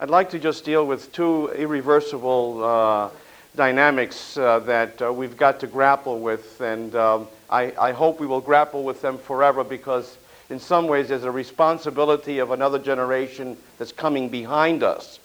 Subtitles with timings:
[0.00, 3.10] I'd like to just deal with two irreversible uh,
[3.56, 8.26] dynamics uh, that uh, we've got to grapple with, and um, I, I, hope we
[8.28, 10.16] will grapple with them forever because,
[10.50, 15.18] in some ways, there's a responsibility of another generation that's coming behind us.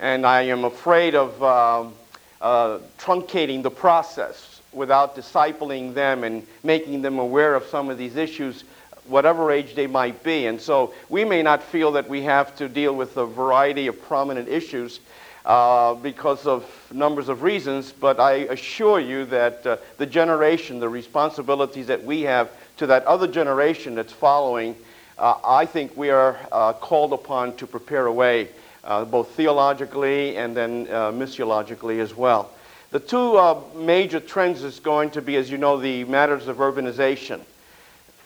[0.00, 1.94] And I am afraid of um,
[2.40, 8.16] uh, truncating the process without discipling them and making them aware of some of these
[8.16, 8.64] issues
[9.10, 10.46] whatever age they might be.
[10.46, 14.00] And so we may not feel that we have to deal with a variety of
[14.02, 15.00] prominent issues
[15.44, 20.88] uh, because of numbers of reasons, but I assure you that uh, the generation, the
[20.88, 24.76] responsibilities that we have to that other generation that's following,
[25.18, 28.48] uh, I think we are uh, called upon to prepare a way,
[28.84, 32.50] uh, both theologically and then uh, missiologically as well.
[32.90, 33.38] The two
[33.76, 37.40] major trends is going to be, as you know, the matters of urbanization.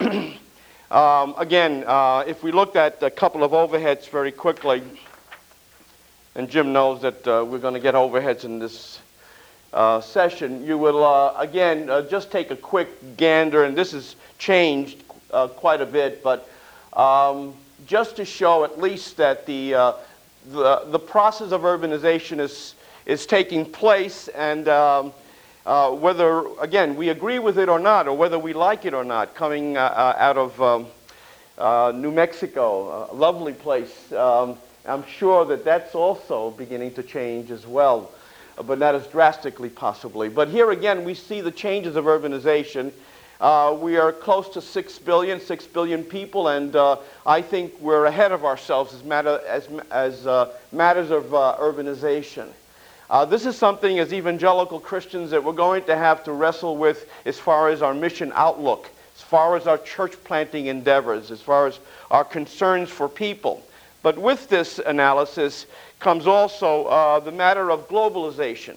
[0.95, 4.81] Um, again, uh, if we looked at a couple of overheads very quickly,
[6.37, 9.01] and Jim knows that uh, we're going to get overheads in this
[9.73, 14.15] uh, session, you will, uh, again, uh, just take a quick gander, and this has
[14.39, 16.49] changed uh, quite a bit, but
[16.93, 17.55] um,
[17.89, 19.73] just to show at least that the,
[20.53, 25.13] the, the, process of urbanization is, is taking place, and um,
[25.67, 29.05] uh, whether, again, we agree with it or not, or whether we like it or
[29.05, 30.87] not, coming uh, uh out of um,
[31.57, 34.13] uh, New Mexico, a lovely place.
[34.13, 38.11] Um, I'm sure that that's also beginning to change as well,
[38.67, 40.29] but not as drastically possibly.
[40.29, 42.93] But here again, we see the changes of urbanization.
[43.41, 48.05] Uh, we are close to 6 billion, 6 billion people, and uh, I think we're
[48.05, 52.49] ahead of ourselves as, matter, as, as uh, matters of urbanization.
[53.11, 57.09] Uh, this is something as evangelical Christians that we're going to have to wrestle with
[57.27, 61.67] as far as our mission outlook, as far as our church planting endeavors, as far
[61.67, 61.79] as
[62.11, 63.63] our concerns for people.
[64.03, 65.67] But with this analysis
[65.99, 68.77] comes also uh, the matter of globalization,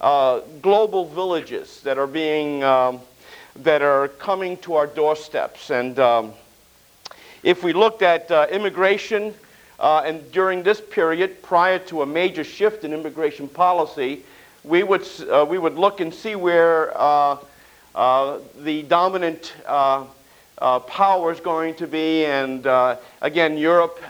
[0.00, 3.00] uh, global villages that are being um,
[3.56, 5.70] that are coming to our doorsteps.
[5.70, 6.32] And um,
[7.42, 9.34] if we looked at uh, immigration
[9.78, 14.24] uh, and during this period, prior to a major shift in immigration policy,
[14.64, 17.38] we would, uh, we would look and see where uh,
[17.94, 20.04] uh the dominant uh,
[20.80, 22.24] power is going to be.
[22.26, 22.66] And
[23.22, 24.02] again, Europe,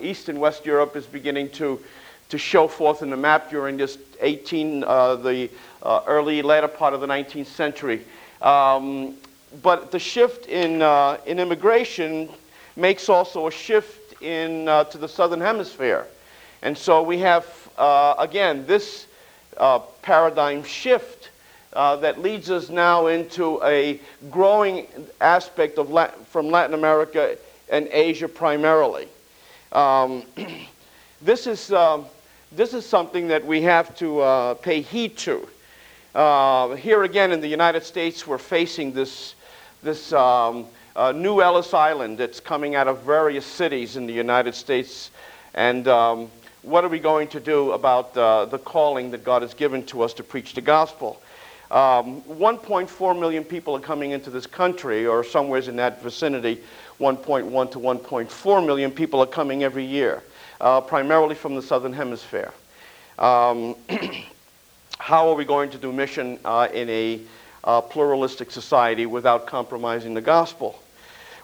[0.00, 1.80] East and West Europe, is beginning to,
[2.28, 5.48] to show forth in the map during this 18, the
[5.84, 8.04] early, latter part of the 19th century.
[8.42, 9.16] Um,
[9.62, 10.82] but the shift in,
[11.26, 12.28] in immigration
[12.76, 16.06] makes also a shift in, uh, to the southern hemisphere.
[16.62, 17.46] And so we have,
[17.76, 19.06] uh, again, this
[19.56, 21.30] uh, paradigm shift
[21.72, 24.86] uh, that leads us now into a growing
[25.20, 27.36] aspect of Latin, from Latin America
[27.70, 29.08] and Asia primarily.
[29.72, 30.24] Um,
[31.22, 32.06] this, is, um,
[32.52, 35.46] this is something that we have to uh, pay heed to.
[36.14, 39.34] Uh, here again in the United States, we're facing this,
[39.82, 40.66] this um,
[40.98, 45.12] uh, new Ellis Island that's coming out of various cities in the United States.
[45.54, 46.28] And um,
[46.62, 50.02] what are we going to do about uh, the calling that God has given to
[50.02, 51.22] us to preach the gospel?
[51.70, 56.62] Um, 1.4 million people are coming into this country, or somewhere in that vicinity.
[56.98, 60.24] 1.1 to 1.4 million people are coming every year,
[60.60, 62.52] uh, primarily from the southern hemisphere.
[63.20, 63.76] Um,
[64.98, 67.20] how are we going to do mission uh, in a
[67.62, 70.82] uh, pluralistic society without compromising the gospel?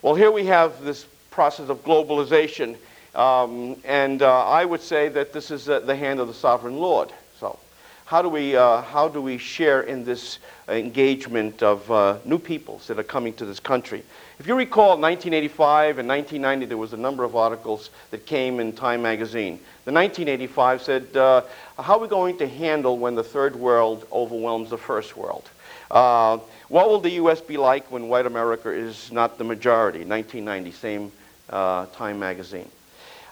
[0.04, 2.76] Well, here we have this process of globalization,
[3.14, 6.76] um, and uh, I would say that this is uh, the hand of the sovereign
[6.76, 7.10] Lord.
[7.40, 7.58] So,
[8.04, 12.86] how do we, uh, how do we share in this engagement of uh, new peoples
[12.88, 14.02] that are coming to this country?
[14.38, 18.74] If you recall, 1985 and 1990, there was a number of articles that came in
[18.74, 19.58] Time magazine.
[19.86, 21.44] The 1985 said, uh,
[21.78, 25.48] How are we going to handle when the third world overwhelms the first world?
[25.94, 26.38] Uh,
[26.68, 27.40] what will the U.S.
[27.40, 30.00] be like when white America is not the majority?
[30.00, 31.12] 1990, same
[31.50, 32.68] uh, Time magazine.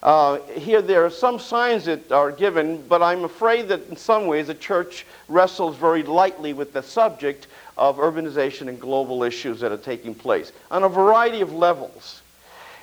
[0.02, 4.26] Uh, here, there are some signs that are given, but I'm afraid that in some
[4.26, 9.72] ways the church wrestles very lightly with the subject of urbanization and global issues that
[9.72, 12.22] are taking place on a variety of levels.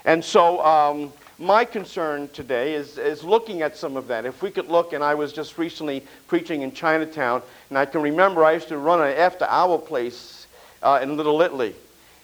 [0.05, 4.25] And so um, my concern today is, is looking at some of that.
[4.25, 8.01] If we could look, and I was just recently preaching in Chinatown, and I can
[8.01, 10.47] remember I used to run an after hour place
[10.83, 11.73] uh, in Little Italy.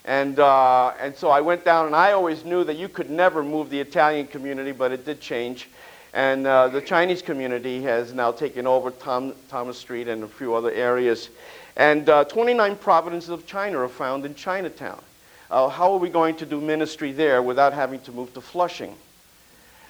[0.03, 3.41] And, uh, and so I went down, and I always knew that you could never
[3.41, 5.69] move the Italian community, but it did change.
[6.13, 10.53] And uh, the Chinese community has now taken over Tom, Thomas Street and a few
[10.53, 11.29] other areas.
[11.77, 15.01] And uh, 29 provinces of China are found in Chinatown.
[15.49, 18.95] Uh, how are we going to do ministry there without having to move to Flushing?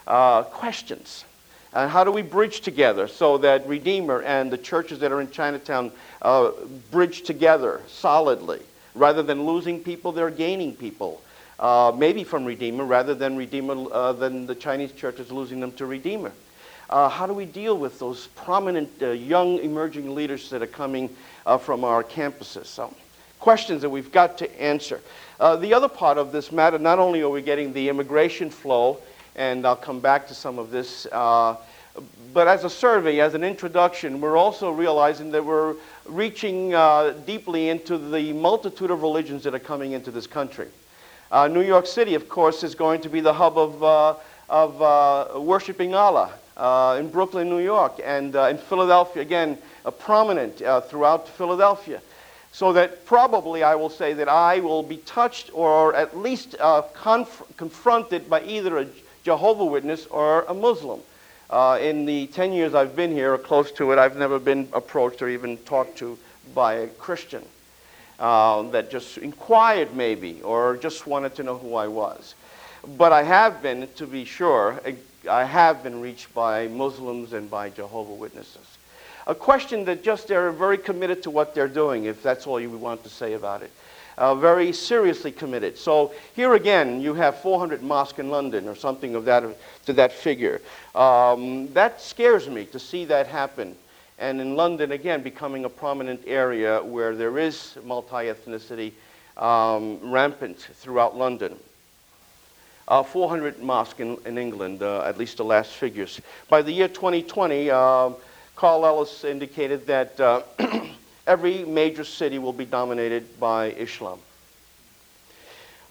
[0.07, 1.25] Uh, questions.
[1.73, 5.29] And how do we bridge together so that Redeemer and the churches that are in
[5.29, 5.91] Chinatown
[6.21, 6.51] uh,
[6.91, 8.61] bridge together solidly?
[8.93, 11.21] Rather than losing people, they're gaining people.
[11.59, 15.71] Uh, maybe from Redeemer, rather than Redeemer, uh, than the Chinese church is losing them
[15.73, 16.31] to Redeemer.
[16.89, 21.09] Uh, how do we deal with those prominent uh, young emerging leaders that are coming
[21.45, 22.67] uh, from our campuses?
[22.67, 22.93] So,
[23.39, 25.01] questions that we've got to answer.
[25.39, 28.99] The other part of this matter, not only are we getting the immigration flow,
[29.35, 31.07] and I'll come back to some of this
[32.33, 37.69] but as a survey, as an introduction, we're also realizing that we're reaching uh, deeply
[37.69, 40.67] into the multitude of religions that are coming into this country.
[41.31, 44.15] Uh, New York City, of course, is going to be the hub of, uh,
[44.49, 46.33] of uh, worshiping Allah.
[46.57, 49.57] Uh, in Brooklyn, New York, and uh, in Philadelphia, again,
[49.99, 52.01] prominent throughout Philadelphia.
[52.53, 56.55] So that probably I will say that I will be touched or at least
[56.93, 58.87] conf- confronted by either a
[59.25, 61.01] Jehovah Witness or a Muslim.
[61.49, 64.69] Uh, in the 10 years I've been here, or close to it, I've never been
[64.71, 66.17] approached or even talked to
[66.53, 67.43] by a Christian
[68.19, 72.35] uh, that just inquired, maybe, or just wanted to know who I was.
[72.97, 74.79] But I have been, to be sure,
[75.27, 78.77] I have been reached by Muslims and by Jehovah Witnesses.
[79.25, 82.69] A question that just they're very committed to what they're doing, if that's all you
[82.69, 83.71] want to say about it
[84.17, 85.77] uh, very seriously committed.
[85.77, 89.43] So here again, you have 400 mosques in London or something of that
[89.85, 90.61] to that figure.
[90.93, 93.75] Um, that scares me to see that happen.
[94.17, 98.93] And in London, again, becoming a prominent area where there is multi-ethnicity
[99.37, 101.57] um, rampant throughout London.
[102.87, 106.21] Uh, 400 mosques in, in England, uh, at least the last figures.
[106.49, 108.11] By the year 2020, uh,
[108.55, 110.43] Carl Ellis indicated that uh,
[111.27, 114.19] every major city will be dominated by Islam.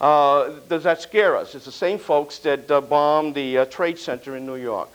[0.01, 1.55] Uh, does that scare us?
[1.55, 4.91] It's the same folks that uh, bombed the uh, Trade Center in New York.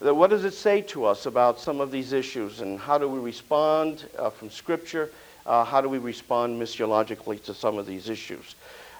[0.00, 3.18] What does it say to us about some of these issues and how do we
[3.18, 5.10] respond uh, from Scripture?
[5.46, 8.56] Uh, how do we respond missiologically to some of these issues?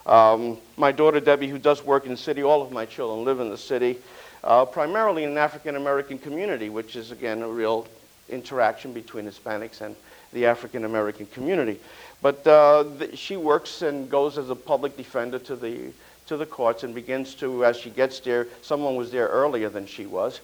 [0.06, 3.40] Um, my daughter Debbie, who does work in the city, all of my children live
[3.40, 3.98] in the city,
[4.44, 7.86] uh, primarily in an African American community, which is, again, a real
[8.28, 9.96] interaction between Hispanics and
[10.36, 11.80] the African American community.
[12.22, 15.92] But uh, the, she works and goes as a public defender to the,
[16.26, 19.86] to the courts and begins to, as she gets there, someone was there earlier than
[19.86, 20.40] she was.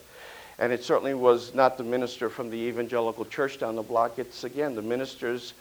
[0.59, 4.19] And it certainly was not the minister from the evangelical church down the block.
[4.19, 5.55] It's, again, the ministers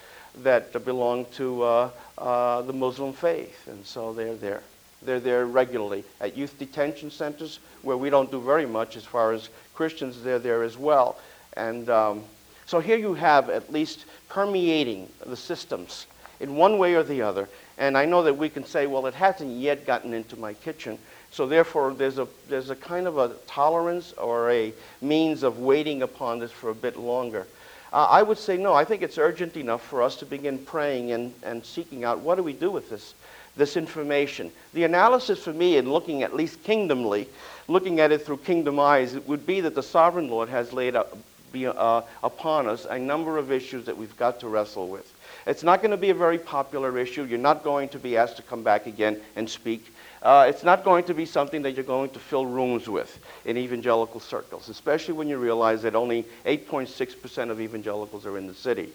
[0.44, 3.68] that belong to uh, uh, the Muslim faith.
[3.68, 4.63] And so they're there.
[5.01, 6.04] They're there regularly.
[6.19, 10.39] At youth detention centers, where we don't do very much as far as Christians, they're
[10.39, 11.18] there as well.
[11.57, 12.24] And um,
[12.71, 16.07] so here you have at least permeating the systems
[16.39, 17.49] in one way or the other.
[17.78, 20.97] And I know that we can say, well, it hasn't yet gotten into my kitchen.
[21.31, 26.01] So therefore, there's a, there's a kind of a tolerance or a means of waiting
[26.01, 27.45] upon this for a bit longer.
[27.92, 28.73] Uh, I would say no.
[28.73, 32.35] I think it's urgent enough for us to begin praying and, and seeking out what
[32.35, 33.16] do we do with this,
[33.57, 34.49] this information.
[34.73, 37.28] The analysis for me, in looking at least kingdomly,
[37.68, 40.95] looking at it through kingdom eyes, it would be that the sovereign Lord has laid
[40.95, 41.18] up,
[41.52, 45.14] be, uh, upon us a number of issues that we've got to wrestle with.
[45.46, 47.24] It's not going to be a very popular issue.
[47.24, 49.94] You're not going to be asked to come back again and speak.
[50.22, 53.58] Uh, it's not going to be something that you're going to fill rooms with in
[53.58, 58.90] evangelical circles, especially when you realize that only 8.6% of evangelicals are in the city.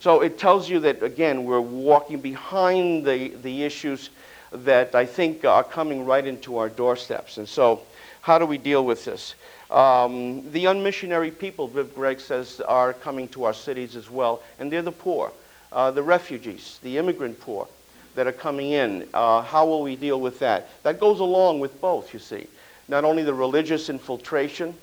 [0.00, 4.10] So it tells you that, again, we're walking behind the, the issues
[4.52, 7.38] that I think are coming right into our doorsteps.
[7.38, 7.82] And so,
[8.20, 9.34] how do we deal with this?
[9.74, 14.70] Um, the unmissionary people, Viv Gregg says, are coming to our cities as well, and
[14.70, 15.32] they're the poor,
[15.72, 17.66] uh, the refugees, the immigrant poor
[18.14, 19.08] that are coming in.
[19.12, 20.68] Uh, how will we deal with that?
[20.84, 22.46] That goes along with both, you see.
[22.86, 24.74] Not only the religious infiltration,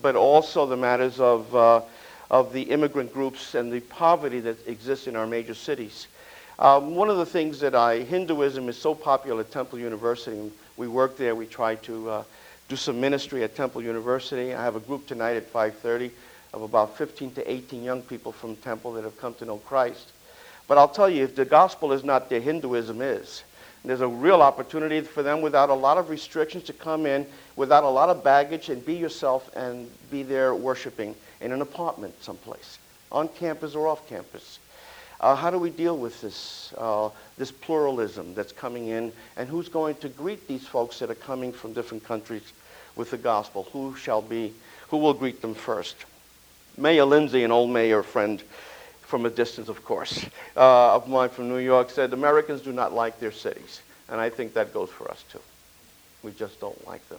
[0.00, 1.82] but also the matters of, uh,
[2.30, 6.06] of the immigrant groups and the poverty that exists in our major cities.
[6.58, 10.88] Um, one of the things that I, Hinduism is so popular at Temple University, we
[10.88, 12.24] work there, we try to uh,
[12.70, 14.54] do some ministry at Temple University.
[14.54, 16.12] I have a group tonight at 5:30
[16.54, 20.12] of about 15 to 18 young people from Temple that have come to know Christ.
[20.68, 23.42] But I'll tell you, if the gospel is not there, Hinduism is.
[23.82, 27.82] there's a real opportunity for them without a lot of restrictions to come in, without
[27.82, 32.78] a lot of baggage, and be yourself and be there worshiping in an apartment someplace,
[33.10, 34.58] on campus or off campus.
[35.18, 39.68] Uh, how do we deal with this, uh, this pluralism that's coming in, and who's
[39.68, 42.52] going to greet these folks that are coming from different countries
[42.96, 43.68] with the gospel?
[43.72, 44.52] Who shall be,
[44.88, 45.96] who will greet them first?
[46.76, 48.42] Mayor Lindsay, an old mayor friend,
[49.02, 50.24] from a distance, of course,
[50.56, 53.82] uh, of mine from New York, said Americans do not like their cities.
[54.08, 55.40] And I think that goes for us too.
[56.22, 57.18] We just don't like them.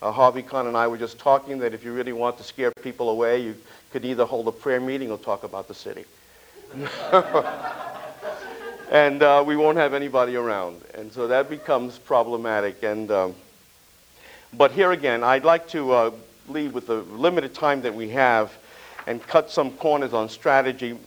[0.00, 2.70] Uh, Harvie Conn and I were just talking that if you really want to scare
[2.82, 3.56] people away, you
[3.90, 6.04] could either hold a prayer meeting or talk about the city.
[8.90, 10.82] and uh, we won't have anybody around.
[10.94, 12.82] And so that becomes problematic.
[12.82, 13.34] And, um,
[14.56, 16.10] but here again, I'd like to uh,
[16.48, 18.52] leave with the limited time that we have
[19.06, 20.98] and cut some corners on strategy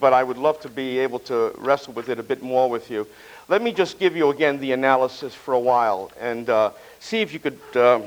[0.00, 2.90] but I would love to be able to wrestle with it a bit more with
[2.90, 3.06] you.
[3.48, 7.32] Let me just give you again the analysis for a while and uh, see if
[7.32, 8.04] you could, um,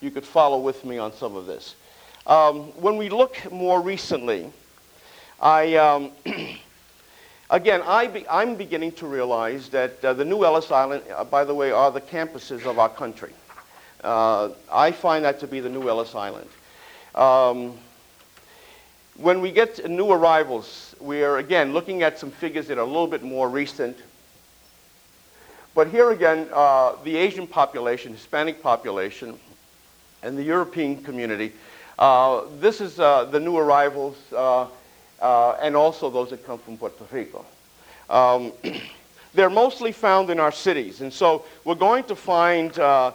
[0.00, 1.74] you could follow with me on some of this.
[2.26, 4.52] Um, when we look more recently,
[5.40, 6.10] I, um,
[7.50, 11.54] again, I I'm beginning to realize that uh, the new Ellis Island, uh, by the
[11.54, 13.32] way, are the campuses of our country.
[14.02, 16.48] Uh, I find that to be the new Ellis Island.
[17.14, 17.76] Um,
[19.16, 22.86] when we get new arrivals, we are again looking at some figures that are a
[22.86, 23.98] little bit more recent.
[25.74, 29.38] But here again, uh, the Asian population, Hispanic population,
[30.22, 31.52] and the European community,
[31.98, 34.16] uh, this is uh, the new arrivals
[35.20, 37.44] uh, uh, and also those that come from Puerto Rico.
[38.08, 38.52] Um,
[39.34, 43.12] they're mostly found in our cities, and so we're going to find uh,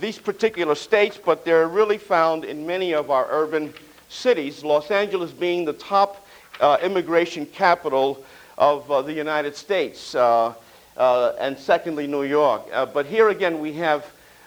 [0.00, 3.72] these particular states, but they're really found in many of our urban
[4.08, 6.26] cities, Los Angeles being the top
[6.60, 8.22] uh, immigration capital
[8.58, 10.52] of uh, the United States, uh,
[10.96, 12.62] uh and secondly, New York.
[12.72, 14.04] Uh, but here again, we have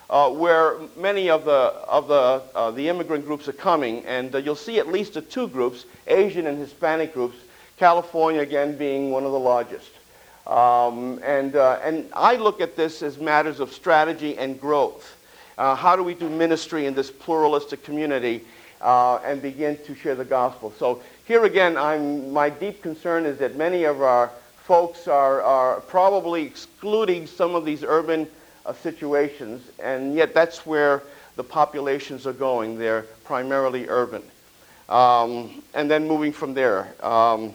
[0.09, 4.77] uh, where many of the, of the, the immigrant groups are coming, and you'll see
[4.77, 7.37] at least the two groups, Asian and Hispanic groups,
[7.77, 9.89] California again being one of the largest.
[10.45, 15.17] Um, and, and I look at this as matters of strategy and growth.
[15.57, 18.43] how do we do ministry in this pluralistic community
[18.83, 20.71] uh, and begin to share the gospel.
[20.77, 25.79] So here again, I'm, my deep concern is that many of our folks are, are
[25.81, 28.27] probably excluding some of these urban
[28.65, 31.03] uh, situations, and yet that's where
[31.35, 32.77] the populations are going.
[32.77, 34.21] They're primarily urban.
[34.89, 36.93] Um, and then moving from there.
[37.03, 37.53] Um,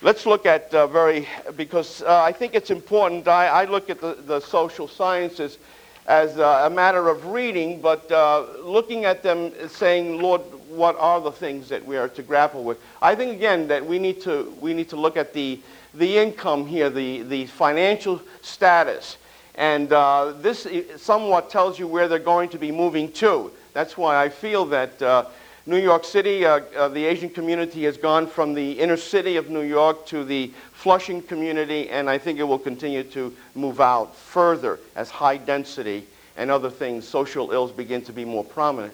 [0.00, 3.26] let's look at uh, very, because uh, I think it's important.
[3.26, 5.58] I, I look at the, the social sciences
[6.06, 11.30] as a matter of reading, but uh, looking at them saying, Lord, what are the
[11.30, 12.78] things that we are to grapple with?
[13.00, 15.60] I think, again, that we need to, we need to look at the,
[15.94, 19.16] the income here, the, the financial status.
[19.54, 23.52] And uh, this somewhat tells you where they're going to be moving to.
[23.74, 25.26] That's why I feel that uh,
[25.64, 29.48] New York City, uh, uh, the Asian community has gone from the inner city of
[29.48, 34.16] New York to the Flushing community, and I think it will continue to move out
[34.16, 36.04] further as high density
[36.36, 38.92] and other things, social ills begin to be more prominent.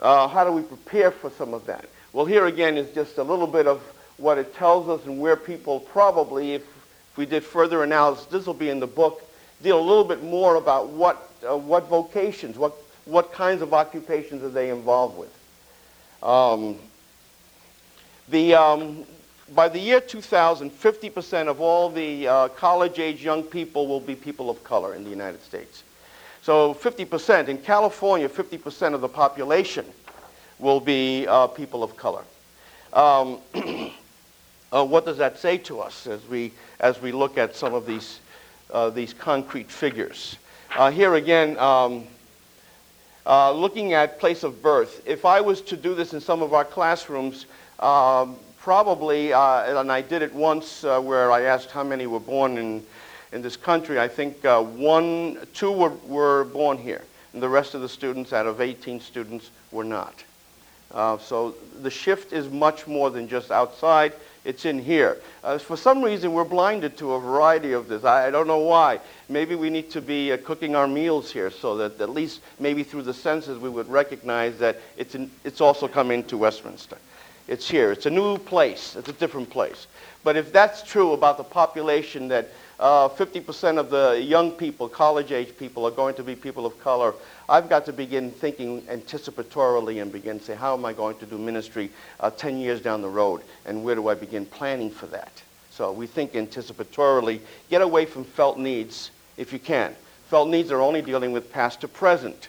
[0.00, 1.88] Uh, how do we prepare for some of that?
[2.12, 3.80] Well, here again is just a little bit of
[4.16, 8.46] what it tells us and where people probably, if, if we did further analysis, this
[8.46, 9.22] will be in the book,
[9.62, 12.72] deal a little bit more about what, uh, what vocations, what,
[13.04, 15.32] what kinds of occupations are they involved with.
[16.22, 16.76] Um,
[18.28, 19.04] the, um,
[19.54, 24.50] by the year 2000, 50% of all the uh, college-age young people will be people
[24.50, 25.82] of color in the United States.
[26.42, 27.48] So 50%.
[27.48, 29.84] In California, 50% of the population
[30.58, 32.22] will be uh, people of color.
[32.92, 33.38] Um,
[34.72, 37.86] uh, what does that say to us as we, as we look at some of
[37.86, 38.20] these,
[38.72, 40.36] uh, these concrete figures?
[40.76, 42.06] Uh, here again, um,
[43.26, 46.54] uh, looking at place of birth, if I was to do this in some of
[46.54, 47.46] our classrooms,
[47.78, 52.20] um, probably, uh, and I did it once uh, where I asked how many were
[52.20, 52.82] born in,
[53.32, 57.74] in this country, I think uh, one, two were, were born here, and the rest
[57.74, 60.24] of the students, out of 18 students, were not.
[60.92, 64.12] Uh, so the shift is much more than just outside.
[64.44, 65.18] It's in here.
[65.44, 68.04] Uh, for some reason, we're blinded to a variety of this.
[68.04, 69.00] I, I don't know why.
[69.28, 72.82] Maybe we need to be uh, cooking our meals here so that at least maybe
[72.82, 76.96] through the senses we would recognize that it's, in, it's also coming to Westminster.
[77.48, 77.92] It's here.
[77.92, 78.96] It's a new place.
[78.96, 79.86] It's a different place.
[80.24, 85.32] But if that's true about the population that uh, 50% of the young people, college
[85.32, 87.14] age people, are going to be people of color.
[87.50, 91.26] I've got to begin thinking anticipatorily and begin to say, how am I going to
[91.26, 91.90] do ministry
[92.20, 93.42] uh, 10 years down the road?
[93.66, 95.42] And where do I begin planning for that?
[95.72, 97.40] So we think anticipatorily.
[97.68, 99.96] Get away from felt needs if you can.
[100.28, 102.46] Felt needs are only dealing with past to present.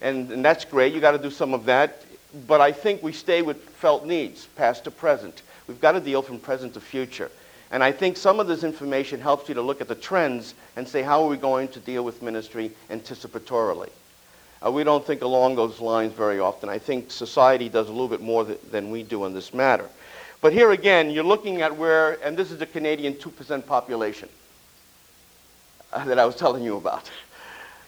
[0.00, 0.92] And, and that's great.
[0.92, 2.04] You've got to do some of that.
[2.46, 5.42] But I think we stay with felt needs, past to present.
[5.66, 7.32] We've got to deal from present to future.
[7.72, 10.86] And I think some of this information helps you to look at the trends and
[10.86, 13.90] say, how are we going to deal with ministry anticipatorily?
[14.64, 16.68] Uh, we don't think along those lines very often.
[16.68, 19.88] I think society does a little bit more th- than we do on this matter.
[20.40, 24.28] But here again, you're looking at where, and this is the Canadian 2% population
[25.92, 27.10] uh, that I was telling you about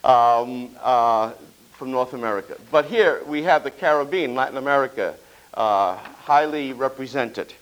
[0.05, 1.33] um, uh,
[1.73, 2.57] from North America.
[2.71, 5.15] But here we have the Caribbean, Latin America,
[5.55, 7.53] uh, highly represented.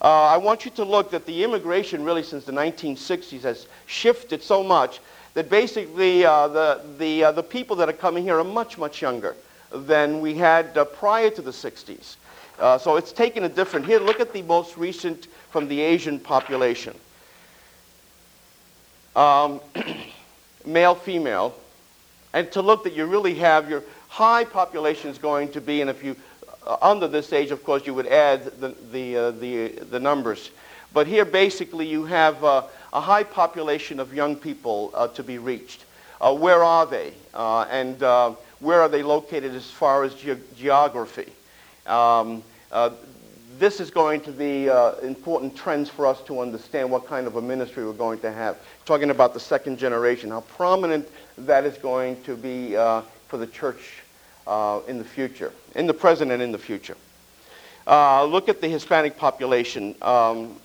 [0.00, 4.42] Uh, I want you to look that the immigration really since the 1960s has shifted
[4.42, 5.00] so much
[5.36, 9.02] that basically uh, the, the, uh, the people that are coming here are much, much
[9.02, 9.36] younger
[9.70, 12.16] than we had uh, prior to the 60s.
[12.58, 13.84] Uh, so it's taken a different.
[13.84, 16.94] Here, look at the most recent from the Asian population.
[19.14, 19.60] Um,
[20.64, 21.54] male, female,
[22.32, 25.90] and to look that you really have your high population is going to be, and
[25.90, 26.16] if you
[26.66, 30.50] uh, under this age, of course, you would add the, the, uh, the, the numbers.
[30.94, 32.42] But here, basically, you have
[32.96, 35.84] a high population of young people uh, to be reached.
[36.18, 37.12] Uh, where are they?
[37.34, 38.00] Uh, and
[38.60, 41.30] where are they located as far as ge- geography?
[41.86, 42.42] Um,
[43.58, 44.66] this is going to be
[45.06, 48.56] important trends for us to understand what kind of a ministry we're going to have.
[48.86, 51.06] Talking about the second generation, how prominent
[51.38, 52.72] that is going to be
[53.28, 54.02] for the church
[54.46, 56.96] uh, in the future, in the present and in the future.
[57.86, 60.56] Uh, look at the Hispanic population, um,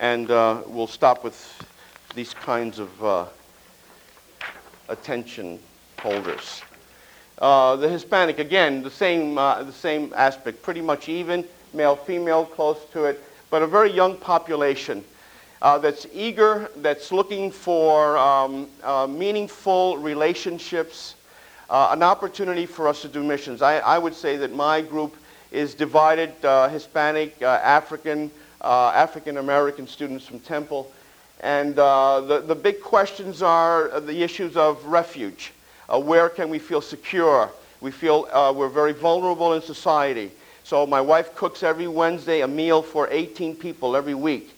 [0.00, 1.62] and uh, we'll stop with
[2.14, 3.26] these kinds of uh,
[4.88, 5.58] attention
[6.00, 6.62] holders.
[7.38, 12.44] Uh, the Hispanic, again, the same, uh, the same aspect, pretty much even, male, female,
[12.44, 15.04] close to it, but a very young population.
[15.62, 21.14] Uh, that's eager, that's looking for um, uh, meaningful relationships,
[21.70, 23.62] an opportunity for us to do missions.
[23.62, 25.16] I, I, would say that my group
[25.50, 26.32] is divided
[26.70, 28.30] Hispanic, African,
[28.64, 30.90] African American students from Temple.
[31.40, 35.52] And uh, the, the big questions are the issues of refuge.
[35.88, 37.50] Uh, where can we feel secure?
[37.80, 40.30] We feel we're very vulnerable in society.
[40.62, 44.56] So my wife cooks every Wednesday a meal for 18 people every week.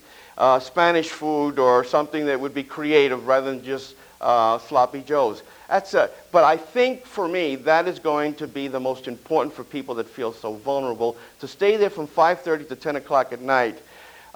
[0.61, 5.43] Spanish food or something that would be creative rather than just sloppy joes.
[5.69, 9.55] That's a, but I think for me, that is going to be the most important
[9.55, 11.17] for people that feel so vulnerable.
[11.41, 13.83] To stay there from 5.30 to 10 o'clock at night,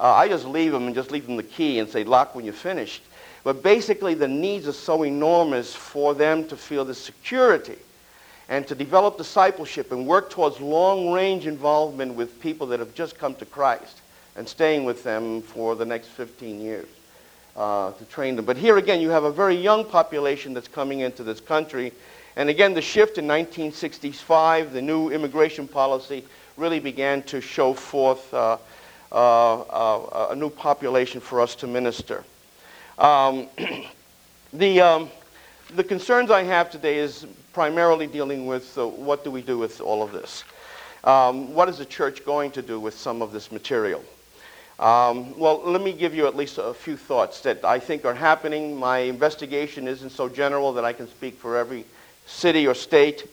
[0.00, 2.46] uh, I just leave them and just leave them the key and say, lock when
[2.46, 3.02] you're finished.
[3.44, 7.76] But basically, the needs are so enormous for them to feel the security
[8.48, 13.34] and to develop discipleship and work towards long-range involvement with people that have just come
[13.36, 14.00] to Christ
[14.36, 16.88] and staying with them for the next 15 years
[17.56, 18.46] uh, to train them.
[18.46, 21.92] But here again, you have a very young population that's coming into this country.
[22.36, 26.24] And again, the shift in 1965, the new immigration policy,
[26.56, 28.56] really began to show forth uh,
[29.12, 32.24] a new population for us to minister.
[32.98, 33.48] Um,
[34.52, 35.10] the, um,
[35.74, 39.80] the concerns I have today is primarily dealing with uh, what do we do with
[39.80, 40.44] all of this?
[41.02, 44.04] Um, what is the church going to do with some of this material?
[44.78, 48.14] Um, well, let me give you at least a few thoughts that I think are
[48.14, 48.76] happening.
[48.76, 51.84] My investigation isn't so general that I can speak for every
[52.26, 53.28] city or state.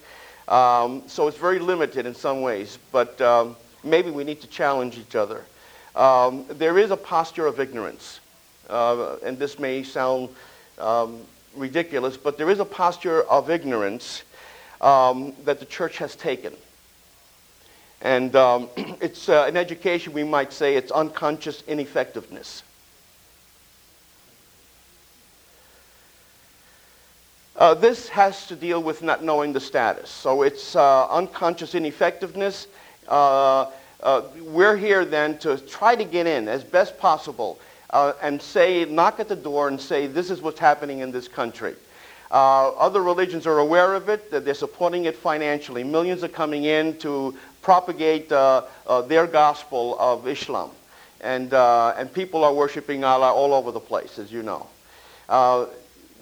[0.48, 4.98] Um, so it's very limited in some ways, but um, maybe we need to challenge
[4.98, 5.44] each other.
[5.98, 8.20] Um, there is a posture of ignorance,
[8.70, 10.30] uh, and this may sound
[10.78, 11.22] um,
[11.56, 14.22] ridiculous, but there is a posture of ignorance
[14.80, 16.54] um, that the church has taken.
[18.02, 18.70] And um,
[19.02, 22.62] it's uh, in education, we might say it's unconscious ineffectiveness.
[27.56, 30.12] Uh, this has to deal with not knowing the status.
[30.12, 32.68] So it's uh, unconscious ineffectiveness.
[33.08, 33.72] Uh,
[34.04, 37.60] uh we're here then to try to get in as best possible
[37.92, 41.28] uh, and say, knock at the door and say, this is what's happening in this
[41.28, 41.76] country.
[42.30, 44.30] Uh, other religions are aware of it.
[44.30, 45.84] They're supporting it financially.
[45.84, 50.72] Millions are coming in to propagate uh, uh, their gospel of Islam.
[51.22, 54.68] And, uh, and people are worshiping Allah all over the place, as you know.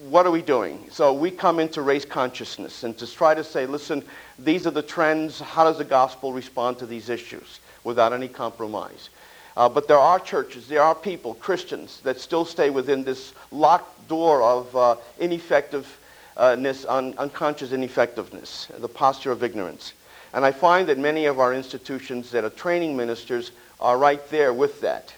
[0.09, 0.85] What are we doing?
[0.91, 4.03] So we come in to raise consciousness and to try to say, listen,
[4.37, 5.39] these are the trends.
[5.39, 9.09] How does the gospel respond to these issues without any compromise?
[9.55, 14.09] Uh, but there are churches, there are people, Christians, that still stay within this locked
[14.09, 19.93] door of uh, ineffectiveness, un- unconscious ineffectiveness, the posture of ignorance.
[20.33, 24.51] And I find that many of our institutions that are training ministers are right there
[24.53, 25.13] with that.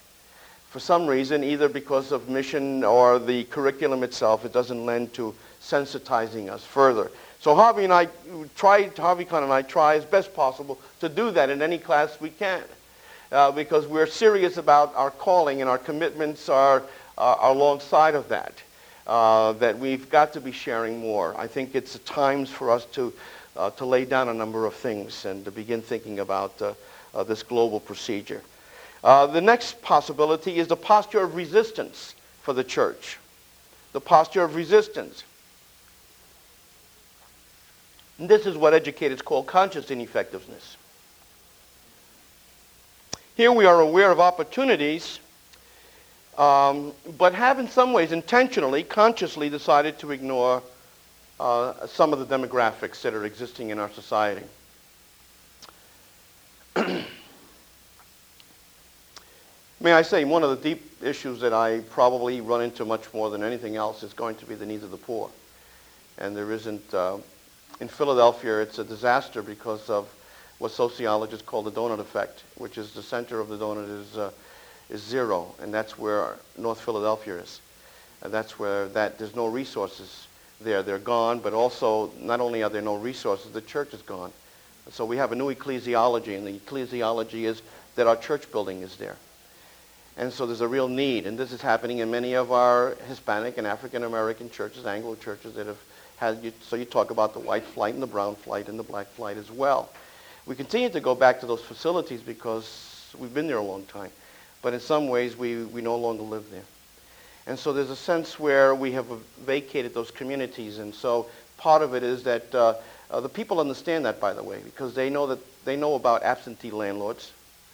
[0.70, 5.34] for some reason, either because of mission or the curriculum itself, it doesn't lend to
[5.60, 7.10] sensitizing us further.
[7.40, 8.08] So Harvie and I
[8.56, 12.20] try, Harvie Conn and I try as best possible to do that in any class
[12.20, 12.64] we can.
[13.32, 16.82] Uh, because we're serious about our calling and our commitments are,
[17.18, 18.54] uh, are alongside of that.
[19.06, 21.34] Uh, that we've got to be sharing more.
[21.38, 23.14] I think it's the times for us to,
[23.56, 26.74] uh, to lay down a number of things and to begin thinking about uh,
[27.14, 28.42] uh, this global procedure.
[29.04, 33.18] the next possibility is the posture of resistance for the church.
[33.94, 35.24] The posture of resistance.
[38.20, 40.78] And this is what educators call conscious ineffectiveness.
[43.36, 45.20] Here we are aware of opportunities
[46.38, 50.62] um, but have in some ways intentionally, consciously decided to ignore
[51.40, 54.46] uh, some of the demographics that are existing in our society.
[59.80, 63.32] May I say, one of the deep issues that I probably run into much more
[63.32, 65.30] than anything else is going to be the needs of the poor.
[66.20, 67.18] And there isn't, uh,
[67.80, 70.08] in Philadelphia, it's a disaster because of
[70.60, 74.32] what sociologists call the donut effect, which is the center of the donut is uh,
[74.90, 77.60] is zero, and that's where North Philadelphia is.
[78.22, 80.28] And that's where that there's no resources
[80.62, 80.82] there.
[80.82, 84.32] They're gone, but also not only are there no resources, the church is gone.
[84.92, 87.62] So we have a new ecclesiology, and the ecclesiology is
[87.96, 89.18] that our church building is there.
[90.16, 93.58] And so there's a real need, and this is happening in many of our Hispanic
[93.60, 95.78] and African American churches, Anglo churches that have.
[96.22, 99.08] You, so you talk about the white flight and the brown flight and the black
[99.08, 99.90] flight as well.
[100.46, 104.12] We continue to go back to those facilities because we've been there a long time
[104.62, 106.64] but in some ways we, we no longer live there.
[107.46, 109.06] And so there's a sense where we have
[109.40, 110.80] vacated those communities.
[110.80, 111.28] And so
[111.58, 112.74] part of it is that uh,
[113.10, 116.24] uh, the people understand that, by the way, because they know that they know about
[116.24, 117.32] absentee landlords.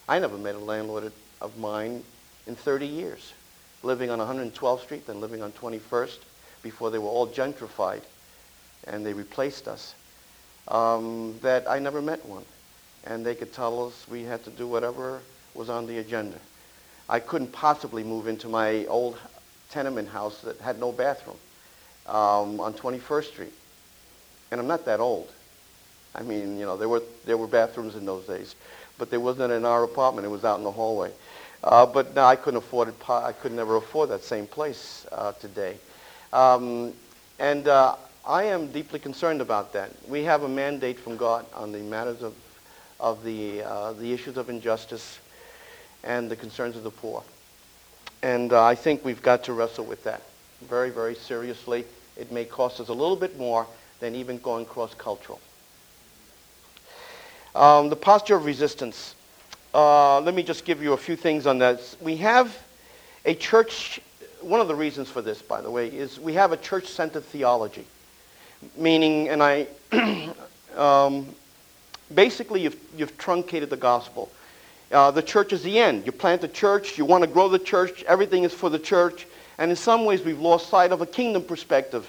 [0.08, 2.04] I never met a landlord of mine
[2.46, 3.34] in 30 years,
[3.82, 6.18] living on 112th Street, then living on 21st,
[6.62, 8.02] before they were all gentrified
[8.88, 9.96] and they replaced us.
[10.68, 12.46] Um, that I never met one.
[13.06, 15.20] And they could tell us we had to do whatever
[15.54, 16.38] was on the agenda.
[17.10, 19.18] I couldn't possibly move into my old
[19.70, 21.38] tenement house that had no bathroom
[22.08, 23.54] um, on 21st Street.
[24.52, 25.30] And I'm not that old.
[26.16, 28.56] I mean, you know, there were, there were bathrooms in those days.
[28.98, 30.26] But there wasn't in our apartment.
[30.26, 31.12] It was out in the hallway.
[31.64, 33.10] Uh, but no, I couldn't afford it.
[33.10, 35.78] I could never afford that same place uh, today.
[36.32, 36.94] Um,
[37.40, 39.92] and uh, I am deeply concerned about that.
[40.08, 42.34] We have a mandate from God on the matters of,
[42.98, 45.20] of the, uh, the issues of injustice
[46.06, 47.22] and the concerns of the poor.
[48.22, 50.22] And uh, I think we've got to wrestle with that
[50.62, 51.84] very, very seriously.
[52.16, 53.68] It may cost us a little bit more
[54.00, 55.42] than even going cross-cultural.
[57.56, 59.16] Um, the posture of resistance.
[59.74, 61.82] Uh, let me just give you a few things on that.
[62.00, 62.58] We have
[63.26, 64.00] a church,
[64.40, 67.86] one of the reasons for this, by the way, is we have a church-centered theology.
[68.78, 69.68] Meaning, and I,
[70.76, 71.28] um,
[72.14, 74.32] basically you've, you've truncated the gospel.
[74.92, 76.06] Uh, the church is the end.
[76.06, 79.26] You plant the church, you want to grow the church, everything is for the church.
[79.58, 82.08] And in some ways, we've lost sight of a kingdom perspective.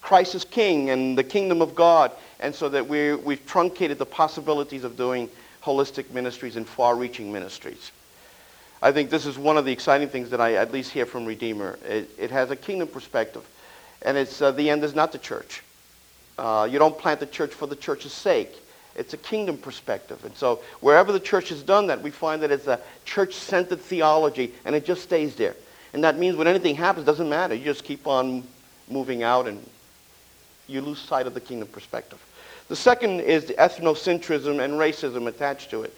[0.00, 2.12] Christ is king and the kingdom of God.
[2.40, 5.28] And so that we we've truncated the possibilities of doing
[5.62, 7.92] holistic ministries and far reaching ministries.
[8.82, 11.24] I think this is one of the exciting things that I at least hear from
[11.24, 11.78] Redeemer.
[11.84, 13.46] It, it has a kingdom perspective.
[14.04, 15.62] And it's, uh, the end is not the church.
[16.38, 18.50] Uh, you don't plant the church for the church's sake.
[18.94, 20.24] It's a kingdom perspective.
[20.24, 24.52] And so wherever the church has done that, we find that it's a church-centered theology,
[24.64, 25.56] and it just stays there.
[25.94, 27.54] And that means when anything happens, it doesn't matter.
[27.54, 28.44] You just keep on
[28.88, 29.64] moving out, and
[30.66, 32.18] you lose sight of the kingdom perspective.
[32.68, 35.94] The second is the ethnocentrism and racism attached to it.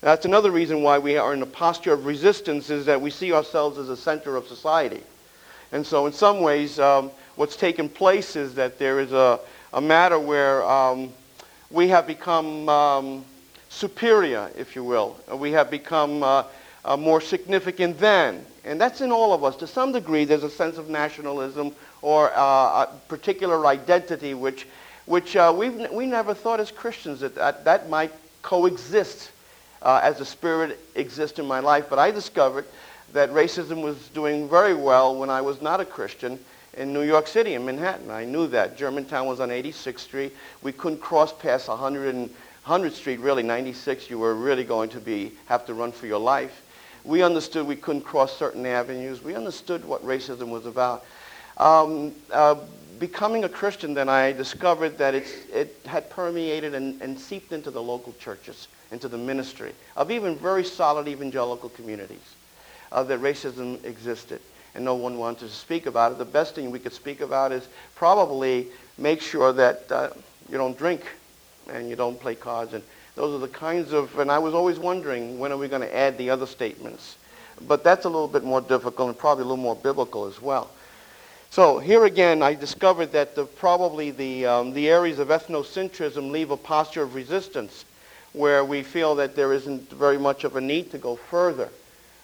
[0.00, 3.32] That's another reason why we are in a posture of resistance is that we see
[3.32, 5.02] ourselves as a center of society.
[5.72, 9.40] And so in some ways, um, what's taken place is that there is a,
[9.72, 11.12] a matter where um,
[11.70, 13.24] we have become um,
[13.68, 15.16] superior, if you will.
[15.32, 16.44] We have become uh,
[16.84, 18.44] uh, more significant than.
[18.64, 19.56] And that's in all of us.
[19.56, 24.66] To some degree, there's a sense of nationalism or uh, a particular identity which,
[25.06, 29.30] which uh, we've, we never thought as Christians that that, that might coexist
[29.82, 31.86] uh, as the spirit exists in my life.
[31.90, 32.64] But I discovered
[33.12, 36.38] that racism was doing very well when I was not a Christian
[36.74, 38.10] in New York City, in Manhattan.
[38.10, 38.76] I knew that.
[38.76, 40.36] Germantown was on 86th Street.
[40.62, 42.30] We couldn't cross past 100 and
[42.66, 44.10] 100th Street, really, 96.
[44.10, 46.62] You were really going to be have to run for your life.
[47.04, 49.22] We understood we couldn't cross certain avenues.
[49.22, 51.04] We understood what racism was about.
[51.56, 52.56] Um, uh,
[52.98, 57.82] becoming a Christian, then I discovered that it had permeated and, and seeped into the
[57.82, 62.34] local churches, into the ministry of even very solid evangelical communities.
[62.92, 64.40] uh, that racism existed
[64.74, 66.18] and no one wanted to speak about it.
[66.18, 70.10] The best thing we could speak about is probably make sure that uh,
[70.50, 71.02] you don't drink
[71.72, 72.74] and you don't play cards.
[72.74, 72.82] And
[73.14, 75.96] those are the kinds of, and I was always wondering, when are we going to
[75.96, 77.16] add the other statements?
[77.66, 80.70] But that's a little bit more difficult and probably a little more biblical as well.
[81.50, 86.50] So here again, I discovered that the, probably the, um, the areas of ethnocentrism leave
[86.50, 87.84] a posture of resistance
[88.32, 91.70] where we feel that there isn't very much of a need to go further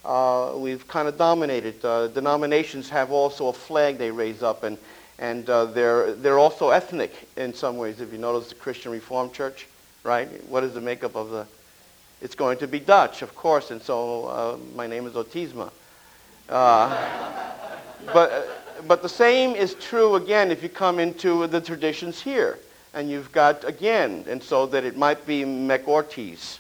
[0.05, 1.85] uh, we've kind of dominated.
[1.85, 4.79] Uh, denominations have also a flag they raise up, and,
[5.19, 8.01] and uh, they're, they're also ethnic in some ways.
[8.01, 9.67] If you notice the Christian Reformed Church,
[10.03, 10.29] right?
[10.49, 11.47] What is the makeup of the?
[12.21, 15.71] It's going to be Dutch, of course, and so uh, my name is Otisma.
[16.49, 17.53] Uh,
[18.13, 18.49] but,
[18.87, 22.59] but the same is true again if you come into the traditions here.
[22.93, 26.59] And you've got, again, and so that it might be McOrtiz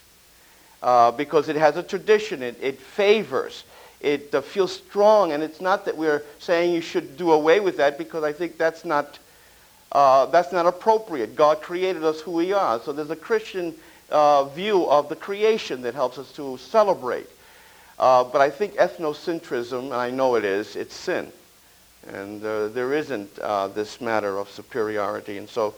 [0.84, 2.42] uh, because it has a tradition.
[2.42, 3.64] It, it favors.
[4.02, 5.32] It uh, feels strong.
[5.32, 8.58] And it's not that we're saying you should do away with that because I think
[8.58, 9.18] that's not,
[9.92, 11.34] uh, that's not appropriate.
[11.34, 12.78] God created us who we are.
[12.82, 13.74] So there's a Christian
[14.10, 17.28] uh, view of the creation that helps us to celebrate.
[17.98, 21.32] Uh, but I think ethnocentrism, and I know it is, it's sin.
[22.08, 23.36] And there isn't
[23.74, 25.38] this matter of superiority.
[25.38, 25.74] And so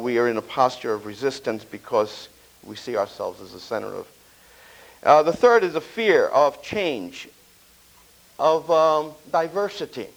[0.00, 2.28] we are in a posture of resistance because
[2.68, 4.06] we see ourselves as the center of.
[5.02, 7.28] Uh, the third is a fear of change,
[8.38, 10.08] of um, diversity.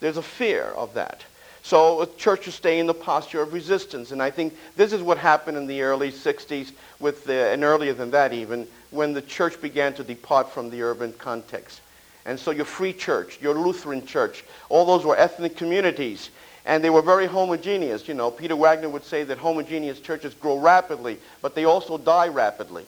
[0.00, 1.22] There's a fear of that.
[1.62, 4.12] So churches stay in the posture of resistance.
[4.12, 7.92] And I think this is what happened in the early 60s, with the, and earlier
[7.92, 11.80] than that even, when the church began to depart from the urban context.
[12.24, 16.30] And so your free church, your Lutheran church, all those were ethnic communities
[16.64, 18.08] and they were very homogeneous.
[18.08, 22.28] You know, Peter Wagner would say that homogeneous churches grow rapidly, but they also die
[22.28, 22.84] rapidly.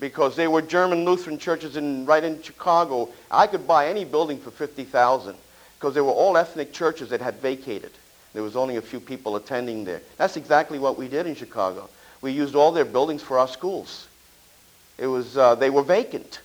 [0.00, 3.08] Because they were German Lutheran churches in, right in Chicago.
[3.30, 5.34] I could buy any building for 50000
[5.78, 7.90] because they were all ethnic churches that had vacated.
[8.32, 10.00] There was only a few people attending there.
[10.16, 11.88] That's exactly what we did in Chicago.
[12.20, 14.06] We used all their buildings for our schools.
[14.98, 16.40] It was, uh, they were vacant.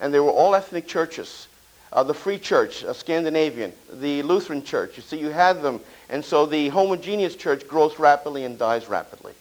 [0.00, 1.46] And they were all ethnic churches
[1.92, 4.96] uh, the Free Church, Scandinavian, the Lutheran Church.
[4.96, 5.80] You see, you had them.
[6.08, 9.32] And so the homogeneous church grows rapidly and dies rapidly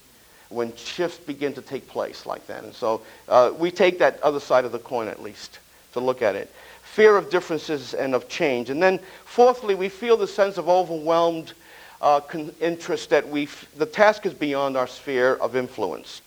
[0.50, 2.64] when shifts begin to take place like that.
[2.64, 5.60] And so uh, we take that other side of the coin at least
[5.94, 6.52] to look at it.
[6.84, 8.70] Fear of differences and of change.
[8.70, 11.54] And then fourthly, we feel the sense of overwhelmed
[12.02, 16.22] uh, con- interest that we f- the task is beyond our sphere of influence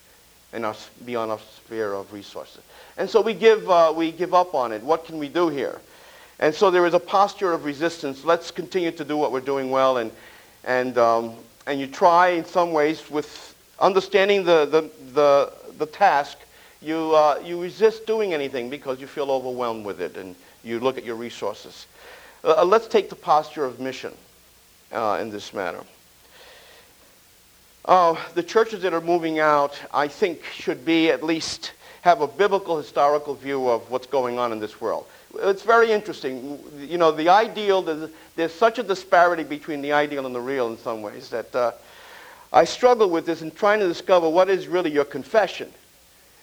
[0.53, 2.61] and our, beyond our sphere of resources.
[2.97, 4.83] And so we give, uh, we give up on it.
[4.83, 5.79] What can we do here?
[6.39, 8.23] And so there is a posture of resistance.
[8.23, 9.97] Let's continue to do what we're doing well.
[9.97, 10.11] And,
[10.63, 11.35] and, um,
[11.67, 16.37] and you try in some ways with understanding the, the, the, the task,
[16.81, 20.97] you, uh, you resist doing anything because you feel overwhelmed with it and you look
[20.97, 21.87] at your resources.
[22.43, 24.13] Uh, uh let's take the posture of mission
[24.93, 25.83] uh, in this matter.
[27.83, 32.27] Uh, the churches that are moving out, I think, should be at least have a
[32.27, 36.59] biblical historical view of what's going on in this world it's very interesting.
[36.79, 40.67] You know, the ideal, there's, there's, such a disparity between the ideal and the real
[40.67, 41.71] in some ways that uh,
[42.51, 45.71] I struggle with this in trying to discover what is really your confession.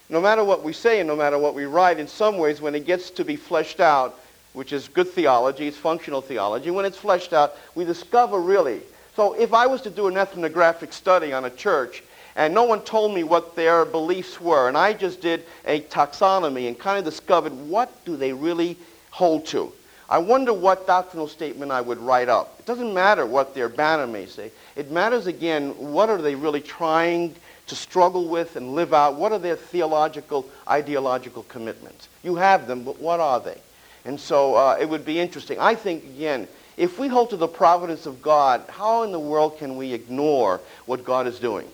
[0.09, 2.75] No matter what we say and no matter what we write, in some ways, when
[2.77, 4.18] it gets to be fleshed out,
[4.53, 8.81] which is good theology, it's functional theology, when it's fleshed out, we discover really.
[9.16, 12.05] So if I was to do an ethnographic study on a church,
[12.37, 14.68] and no one told me what their beliefs were.
[14.68, 18.77] And I just did a taxonomy and kind of discovered what do they really
[19.11, 19.72] hold to.
[20.09, 22.57] I wonder what doctrinal statement I would write up.
[22.61, 24.53] It doesn't matter what their banner may say.
[24.77, 27.35] It matters, again, what are they really trying
[27.66, 29.16] to struggle with and live out?
[29.16, 32.09] What are their theological, ideological commitments?
[32.22, 33.59] You have them, but what are they?
[34.05, 35.59] And so uh, it would be interesting.
[35.59, 36.46] I think, again,
[36.77, 40.61] if we hold to the providence of God, how in the world can we ignore
[40.85, 41.66] what God is doing?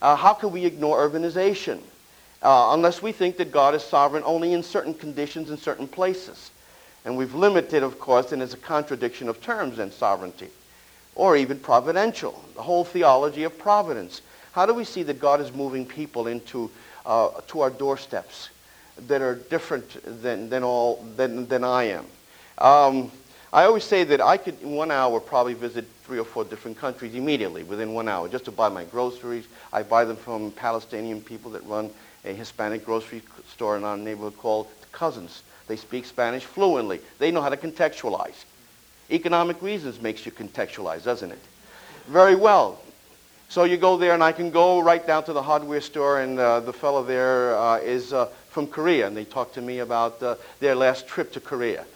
[0.00, 1.80] Uh, how can we ignore urbanization?
[2.40, 6.50] Uh, unless we think that God is sovereign only in certain conditions in certain places.
[7.04, 10.48] And we've limited, of course, and it's a contradiction of terms and sovereignty,
[11.14, 14.22] or even providential, the whole theology of providence.
[14.52, 16.70] How do we see that God is moving people into
[17.06, 18.50] uh, to our doorsteps
[19.06, 22.06] that are different than, than, all, than, than I am?
[22.58, 23.10] Um,
[23.52, 26.76] I always say that I could, in one hour, probably visit three or four different
[26.76, 29.46] countries immediately, within one hour, just to buy my groceries.
[29.72, 31.90] I buy them from Palestinian people that run
[32.24, 35.42] a Hispanic grocery store in our neighborhood called Cousins.
[35.66, 37.00] They speak Spanish fluently.
[37.18, 38.44] They know how to contextualize.
[39.10, 41.38] Economic reasons makes you contextualize, doesn't it?
[42.06, 42.80] Very well.
[43.48, 46.38] So you go there, and I can go right down to the hardware store, and
[46.38, 50.22] uh, the fellow there uh, is uh, from Korea, and they talk to me about
[50.22, 51.86] uh, their last trip to Korea.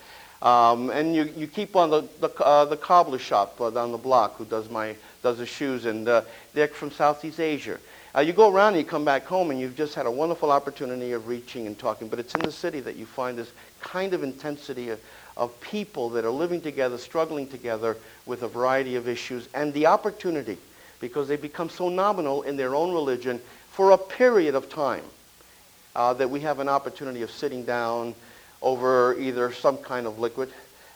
[0.43, 3.99] Um, and you, you keep on the, the, uh, the cobbler shop uh, down the
[3.99, 7.79] block who does, my, does the shoes, and uh, they're from Southeast Asia.
[8.15, 10.51] Uh, you go around and you come back home and you've just had a wonderful
[10.51, 14.13] opportunity of reaching and talking, but it's in the city that you find this kind
[14.15, 15.01] of intensity of,
[15.37, 19.87] of people that are living together, struggling together with a variety of issues, and the
[19.87, 20.59] opportunity,
[21.01, 25.05] because they become so nominal in their own religion for a period of time,
[25.95, 28.13] uh, that we have an opportunity of sitting down,
[28.63, 30.51] over either some kind of liquid,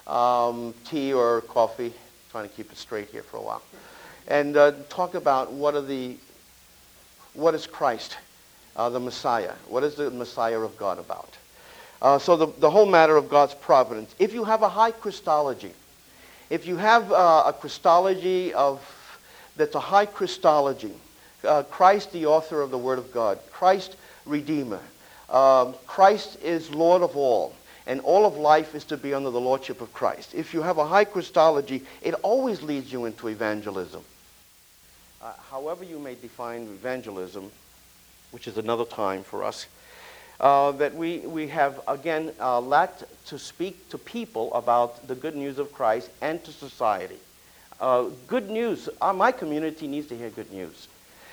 [0.06, 1.92] um, tea or coffee,
[2.30, 3.62] trying to keep it straight here for a while,
[4.28, 6.16] and uh, talk about what are the,
[7.34, 8.16] what is Christ,
[8.76, 9.52] uh, the Messiah?
[9.68, 11.36] What is the Messiah of God about?
[12.00, 14.14] Uh, so the, the whole matter of God's providence.
[14.18, 15.72] If you have a high Christology,
[16.50, 18.80] if you have uh, a Christology of,
[19.56, 20.92] that's a high Christology,
[21.44, 24.80] uh, Christ the author of the Word of God, Christ Redeemer,
[25.30, 27.54] um, Christ is Lord of all,
[27.86, 30.34] and all of life is to be under the lordship of Christ.
[30.34, 34.02] If you have a high Christology, it always leads you into evangelism.
[35.22, 37.50] Uh, however you may define evangelism,
[38.30, 39.66] which is another time for us,
[40.40, 45.34] uh, that we, we have, again, uh, lacked to speak to people about the good
[45.34, 47.16] news of Christ and to society.
[47.80, 50.88] Uh, good news, uh, my community needs to hear good news.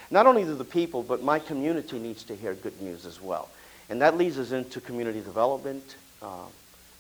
[0.10, 3.50] Not only do the people, but my community needs to hear good news as well.
[3.90, 6.46] And that leads us into community development, uh,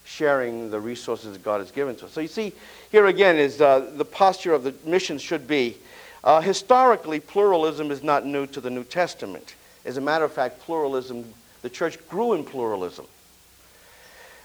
[0.05, 2.11] sharing the resources that God has given to us.
[2.11, 2.53] So you see,
[2.91, 5.77] here again is uh, the posture of the mission should be.
[6.23, 9.55] Uh, historically, pluralism is not new to the New Testament.
[9.85, 11.25] As a matter of fact, pluralism,
[11.61, 13.05] the church grew in pluralism.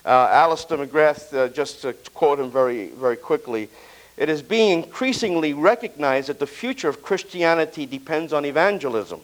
[0.05, 3.69] Uh, Alister McGrath, uh, just to quote him very, very quickly,
[4.17, 9.21] it is being increasingly recognized that the future of Christianity depends on evangelism.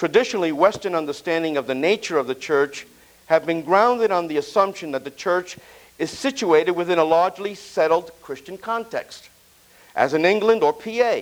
[0.00, 2.86] Traditionally, Western understanding of the nature of the church
[3.26, 5.58] have been grounded on the assumption that the church
[5.98, 9.28] is situated within a largely settled Christian context,
[9.94, 11.20] as in England or PA,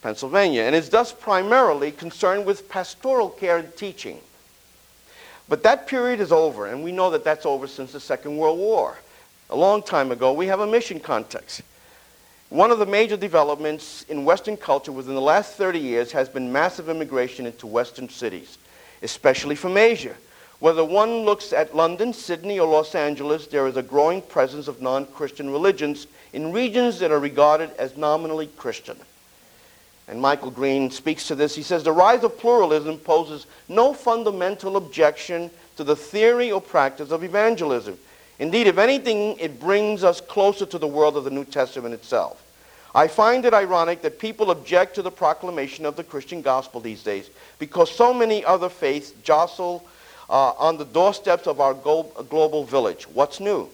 [0.00, 4.20] Pennsylvania, and is thus primarily concerned with pastoral care and teaching.
[5.48, 8.60] But that period is over, and we know that that's over since the Second World
[8.60, 8.96] War.
[9.50, 11.62] A long time ago, we have a mission context.
[12.52, 16.52] One of the major developments in Western culture within the last 30 years has been
[16.52, 18.58] massive immigration into Western cities,
[19.00, 20.14] especially from Asia.
[20.58, 24.82] Whether one looks at London, Sydney, or Los Angeles, there is a growing presence of
[24.82, 28.98] non Christian religions in regions that are regarded as nominally Christian.
[30.06, 31.54] And Michael Green speaks to this.
[31.54, 37.12] He says the rise of pluralism poses no fundamental objection to the theory or practice
[37.12, 37.96] of evangelism.
[38.42, 42.42] Indeed, if anything, it brings us closer to the world of the New Testament itself.
[42.92, 47.04] I find it ironic that people object to the proclamation of the Christian gospel these
[47.04, 49.86] days because so many other faiths jostle
[50.28, 53.04] uh, on the doorsteps of our global village.
[53.04, 53.68] What's new?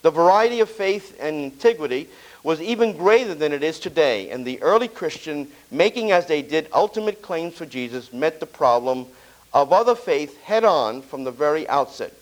[0.00, 2.08] The variety of faith and antiquity
[2.42, 6.66] was even greater than it is today, and the early Christian, making as they did
[6.72, 9.04] ultimate claims for Jesus, met the problem
[9.52, 12.14] of other faith head on from the very outset.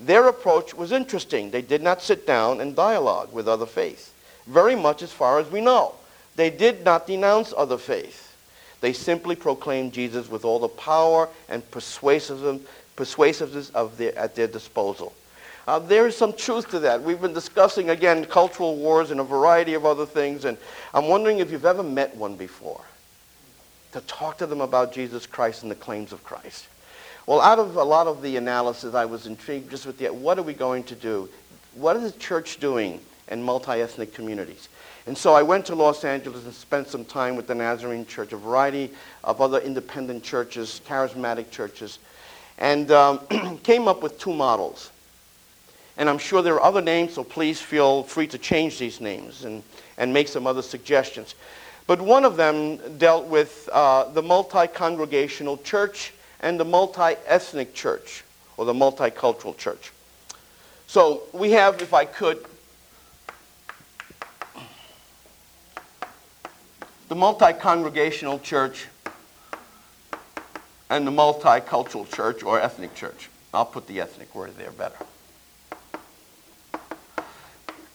[0.00, 1.50] Their approach was interesting.
[1.50, 4.12] They did not sit down and dialogue with other faiths,
[4.46, 5.94] very much as far as we know.
[6.36, 8.32] They did not denounce other faiths.
[8.80, 12.60] They simply proclaimed Jesus with all the power and persuasiveness
[13.96, 15.12] their, at their disposal.
[15.66, 17.02] Uh, there is some truth to that.
[17.02, 20.56] We've been discussing, again, cultural wars and a variety of other things, and
[20.94, 22.80] I'm wondering if you've ever met one before
[23.92, 26.66] to talk to them about Jesus Christ and the claims of Christ.
[27.28, 30.38] Well, out of a lot of the analysis, I was intrigued just with the, what
[30.38, 31.28] are we going to do?
[31.74, 34.70] What is the church doing in multi-ethnic communities?
[35.06, 38.32] And so I went to Los Angeles and spent some time with the Nazarene Church,
[38.32, 38.90] a variety
[39.24, 41.98] of other independent churches, charismatic churches,
[42.56, 43.20] and um,
[43.62, 44.90] came up with two models.
[45.98, 49.44] And I'm sure there are other names, so please feel free to change these names
[49.44, 49.62] and,
[49.98, 51.34] and make some other suggestions.
[51.86, 58.24] But one of them dealt with uh, the multi-congregational church and the multi-ethnic church
[58.56, 59.92] or the multicultural church.
[60.86, 62.44] So we have, if I could,
[67.08, 68.86] the multi-congregational church
[70.90, 73.28] and the multicultural church or ethnic church.
[73.52, 74.96] I'll put the ethnic word there better.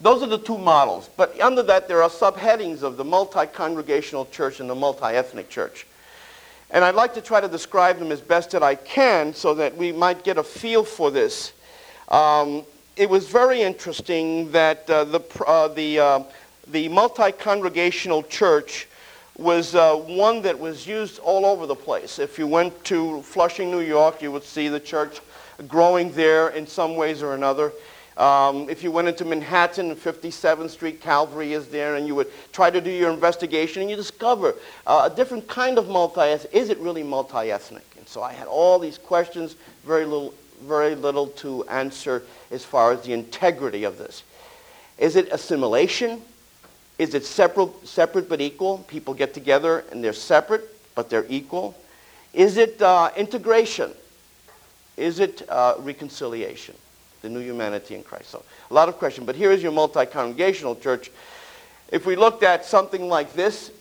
[0.01, 1.09] Those are the two models.
[1.15, 5.87] But under that, there are subheadings of the multi-congregational church and the multi-ethnic church.
[6.73, 9.77] And I'd like to try to describe them as best that I can so that
[9.77, 11.53] we might get a feel for this.
[12.09, 12.63] Um,
[12.95, 16.23] it was very interesting that uh, the, uh, the, uh,
[16.67, 18.87] the multi-congregational church
[19.37, 22.17] was uh, one that was used all over the place.
[22.17, 25.19] If you went to Flushing, New York, you would see the church
[25.67, 27.71] growing there in some ways or another.
[28.17, 32.69] Um, if you went into Manhattan, 57th Street, Calvary is there, and you would try
[32.69, 34.55] to do your investigation, and you discover
[34.85, 36.53] uh, a different kind of multi-ethnic.
[36.53, 37.85] Is it really multi-ethnic?
[37.97, 40.33] And so I had all these questions, very little,
[40.63, 44.23] very little to answer as far as the integrity of this.
[44.99, 46.21] Is it assimilation?
[46.99, 48.79] Is it separate, separate but equal?
[48.87, 51.75] People get together and they're separate, but they're equal.
[52.33, 53.91] Is it uh, integration?
[54.97, 56.75] Is it uh, reconciliation?
[57.23, 58.29] The new humanity in Christ.
[58.29, 59.25] So a lot of questions.
[59.25, 61.09] But here is your multi-congregational church.
[61.89, 63.71] If we looked at something like this,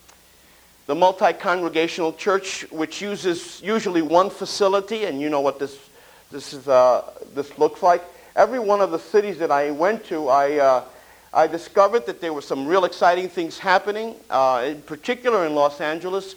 [0.86, 5.78] the multi-congregational church, which uses usually one facility, and you know what this
[6.30, 8.04] this is uh, this looks like.
[8.36, 10.84] Every one of the cities that I went to, I uh,
[11.32, 15.80] I discovered that there were some real exciting things happening, uh, in particular in Los
[15.80, 16.34] Angeles.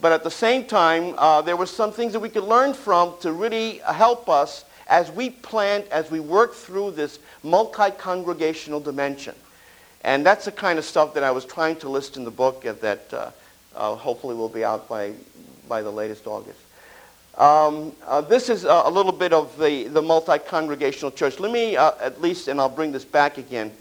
[0.00, 3.14] But at the same time, uh, there were some things that we could learn from
[3.20, 9.34] to really help us as we plant, as we work through this multi-congregational dimension.
[10.04, 12.62] And that's the kind of stuff that I was trying to list in the book
[12.62, 13.30] that uh,
[13.74, 15.12] uh, hopefully will be out by,
[15.68, 16.58] by the latest August.
[17.38, 21.38] Um, uh, this is a little bit of the, the multi-congregational church.
[21.38, 23.72] Let me uh, at least, and I'll bring this back again,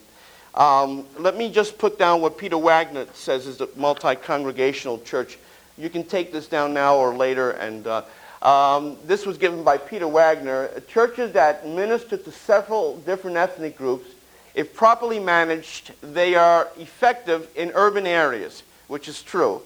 [0.55, 5.37] um, let me just put down what Peter Wagner says is the multi-congregational church.
[5.77, 8.03] You can take this down now or later, and uh,
[8.41, 10.69] um, this was given by Peter Wagner.
[10.87, 14.09] Churches that minister to several different ethnic groups,
[14.55, 19.61] if properly managed, they are effective in urban areas, which is true,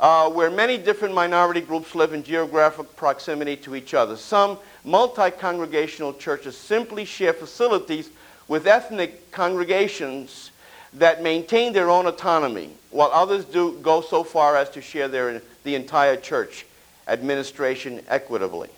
[0.00, 4.16] uh, where many different minority groups live in geographic proximity to each other.
[4.16, 8.10] Some multi-congregational churches simply share facilities
[8.46, 10.50] with ethnic congregations
[10.92, 15.40] that maintain their own autonomy, while others do go so far as to share their,
[15.64, 16.66] the entire church
[17.06, 18.70] administration equitably.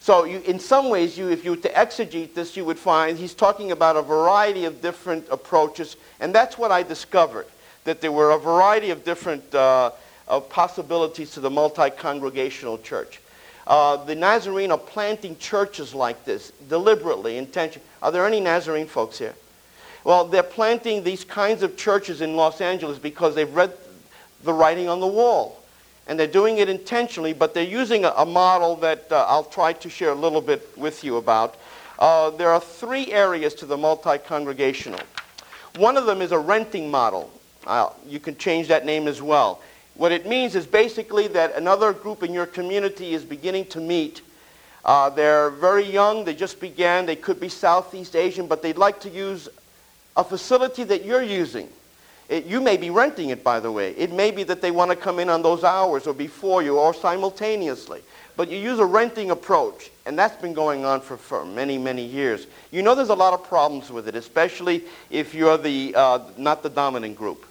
[0.00, 3.16] So you, in some ways, you, if you were to exegete this, you would find
[3.16, 7.46] he's talking about a variety of different approaches, and that's what I discovered,
[7.84, 9.92] that there were a variety of different uh,
[10.28, 13.20] of possibilities to the multi-congregational church.
[13.66, 17.86] Uh, the Nazarene are planting churches like this, deliberately, intentionally.
[18.02, 19.34] Are there any Nazarene folks here?
[20.04, 23.72] Well, they're planting these kinds of churches in Los Angeles because they've read
[24.42, 25.63] the writing on the wall
[26.06, 29.72] and they're doing it intentionally, but they're using a, a model that uh, I'll try
[29.72, 31.56] to share a little bit with you about.
[31.98, 35.00] Uh, there are three areas to the multi-congregational.
[35.76, 37.30] One of them is a renting model.
[37.66, 39.62] Uh, you can change that name as well.
[39.94, 44.22] What it means is basically that another group in your community is beginning to meet.
[44.84, 49.00] Uh, they're very young, they just began, they could be Southeast Asian, but they'd like
[49.00, 49.48] to use
[50.16, 51.68] a facility that you're using.
[52.28, 53.90] It, you may be renting it, by the way.
[53.92, 56.78] It may be that they want to come in on those hours or before you
[56.78, 58.02] or simultaneously.
[58.36, 62.04] But you use a renting approach, and that's been going on for, for many, many
[62.04, 62.46] years.
[62.72, 66.62] You know there's a lot of problems with it, especially if you're the, uh, not
[66.62, 67.46] the dominant group.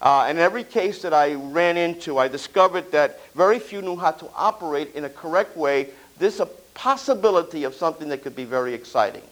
[0.00, 4.10] Uh, in every case that I ran into, I discovered that very few knew how
[4.12, 5.88] to operate in a correct way.
[6.18, 9.22] This a possibility of something that could be very exciting.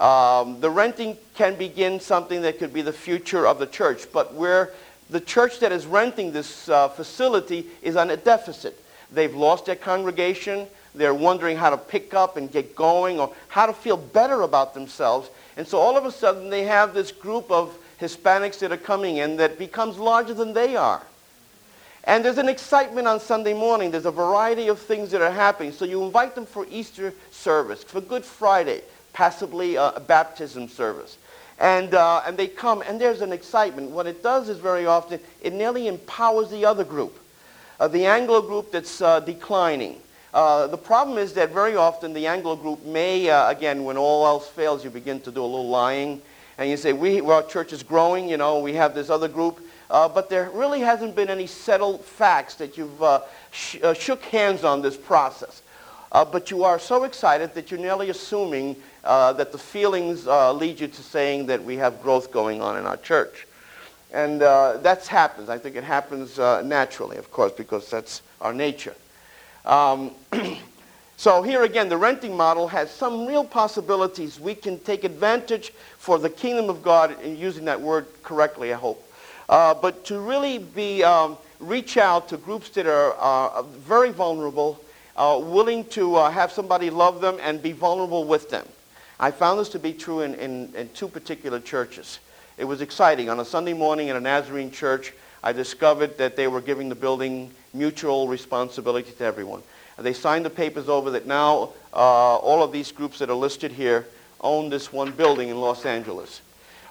[0.00, 4.32] Um, the renting can begin something that could be the future of the church, but
[4.32, 4.70] where
[5.10, 8.82] the church that is renting this uh, facility is on a deficit.
[9.12, 10.66] They've lost their congregation.
[10.94, 14.72] They're wondering how to pick up and get going or how to feel better about
[14.72, 15.28] themselves.
[15.58, 19.18] And so all of a sudden they have this group of Hispanics that are coming
[19.18, 21.02] in that becomes larger than they are.
[22.04, 23.90] And there's an excitement on Sunday morning.
[23.90, 25.72] There's a variety of things that are happening.
[25.72, 28.80] So you invite them for Easter service, for Good Friday,
[29.12, 31.18] passively uh, a baptism service.
[31.60, 33.90] And, uh, and they come, and there's an excitement.
[33.90, 37.18] What it does is very often, it nearly empowers the other group,
[37.78, 40.00] uh, the Anglo group that's uh, declining.
[40.32, 44.26] Uh, the problem is that very often the Anglo group may, uh, again, when all
[44.26, 46.22] else fails, you begin to do a little lying.
[46.56, 49.28] And you say, we, well, our church is growing, you know, we have this other
[49.28, 49.60] group.
[49.88, 53.02] but there really hasn't been any settled facts that you've
[53.50, 55.62] sh- shook hands on this process.
[56.10, 60.80] but you are so excited that you're nearly assuming uh, that the feelings uh, lead
[60.80, 63.46] you to saying that we have growth going on in our church.
[64.12, 65.48] And uh, that happens.
[65.48, 68.94] I think it happens uh, naturally, of course, because that's our nature.
[69.64, 70.10] Um,
[71.16, 74.40] so here again, the renting model has some real possibilities.
[74.40, 78.76] We can take advantage for the kingdom of God, in using that word correctly, I
[78.76, 79.06] hope.
[79.48, 84.80] Uh, but to really be um, reach out to groups that are very vulnerable,
[85.16, 88.66] willing to have somebody love them and be vulnerable with them.
[89.20, 92.20] I found this to be true in, in, in two particular churches.
[92.56, 93.28] It was exciting.
[93.28, 95.12] On a Sunday morning in a Nazarene church,
[95.42, 99.62] I discovered that they were giving the building mutual responsibility to everyone.
[99.98, 103.72] They signed the papers over that now uh, all of these groups that are listed
[103.72, 104.06] here
[104.40, 106.40] own this one building in Los Angeles.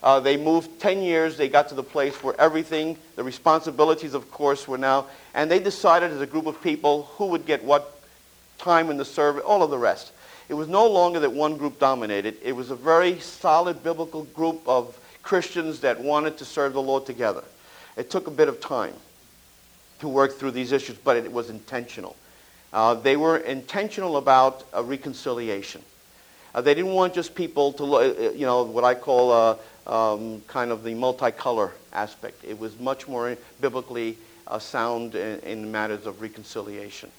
[0.03, 1.35] Uh, they moved 10 years.
[1.35, 5.59] They got to the place where everything, the responsibilities, of course, were now, and they
[5.59, 7.99] decided as a group of people who would get what
[8.59, 10.11] time in the service, all of the rest.
[10.49, 12.37] It was no longer that one group dominated.
[12.43, 17.05] It was a very solid biblical group of Christians that wanted to serve the Lord
[17.05, 17.43] together.
[17.95, 18.95] It took a bit of time
[19.99, 22.15] to work through these issues, but it was intentional.
[22.73, 25.81] Uh, they were intentional about a reconciliation.
[26.53, 30.41] Uh, they didn't want just people to, uh, you know, what I call uh, um,
[30.47, 32.43] kind of the multicolor aspect.
[32.43, 37.11] It was much more biblically uh, sound in, in, matters of reconciliation.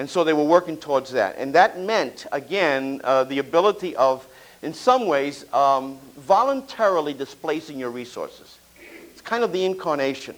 [0.00, 1.36] And so they were working towards that.
[1.36, 4.26] And that meant, again, uh, the ability of,
[4.62, 8.56] in some ways, um, voluntarily displacing your resources.
[9.10, 10.36] It's kind of the incarnation.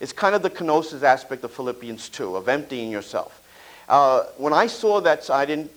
[0.00, 3.40] It's kind of the kenosis aspect of Philippians 2, of emptying yourself.
[3.88, 5.70] Uh, when I saw that, I didn't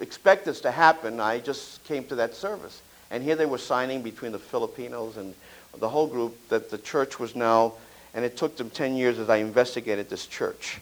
[0.00, 1.18] expect this to happen.
[1.18, 2.80] I just came to that service.
[3.10, 5.34] And here they were signing between the Filipinos and
[5.80, 7.72] the whole group that the church was now,
[8.14, 10.78] and it took them 10 years as I investigated this church.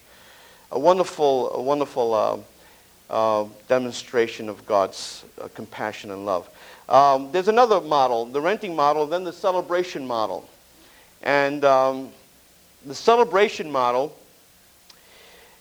[0.75, 2.37] A wonderful, a wonderful uh,
[3.09, 6.49] uh, demonstration of God's uh, compassion and love.
[6.89, 10.49] Um, there's another model, the renting model, then the celebration model.
[11.22, 12.11] And um,
[12.85, 14.18] the celebration model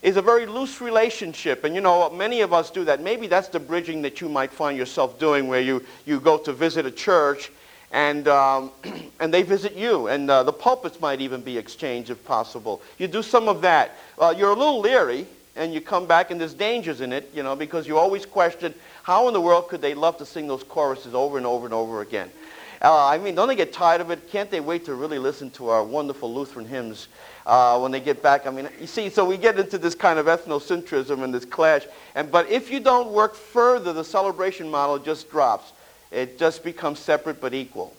[0.01, 1.63] is a very loose relationship.
[1.63, 2.99] And you know, many of us do that.
[2.99, 6.51] Maybe that's the bridging that you might find yourself doing where you, you go to
[6.51, 7.51] visit a church
[7.93, 8.71] and, um,
[9.21, 10.07] and they visit you.
[10.07, 12.81] And uh, the pulpits might even be exchanged if possible.
[12.97, 13.91] You do some of that.
[14.19, 15.25] Uh, you're a little leery
[15.55, 18.73] and you come back and there's dangers in it, you know, because you always question
[19.03, 21.73] how in the world could they love to sing those choruses over and over and
[21.73, 22.29] over again.
[22.81, 24.29] Uh, I mean, don't they get tired of it?
[24.29, 27.07] Can't they wait to really listen to our wonderful Lutheran hymns
[27.45, 28.45] uh, when they get back?
[28.45, 31.85] I mean, you see, so we get into this kind of ethnocentrism and this clash.
[32.15, 35.71] And, but if you don't work further, the celebration model just drops.
[36.13, 37.93] It just becomes separate but equal.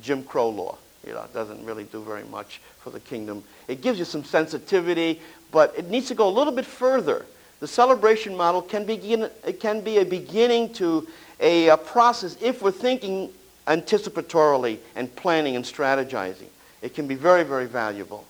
[0.00, 0.78] Jim Crow law.
[1.06, 3.42] You know, it doesn't really do very much for the kingdom.
[3.68, 7.26] It gives you some sensitivity, but it needs to go a little bit further.
[7.58, 11.08] The celebration model can, begin, it can be a beginning to
[11.40, 13.30] a, a process if we're thinking
[13.66, 16.48] anticipatorily and planning and strategizing.
[16.80, 18.26] It can be very, very valuable.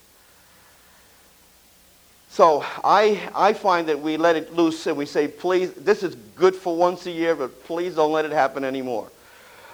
[2.30, 6.14] So I, I find that we let it loose and we say, please, this is
[6.36, 9.10] good for once a year, but please don't let it happen anymore.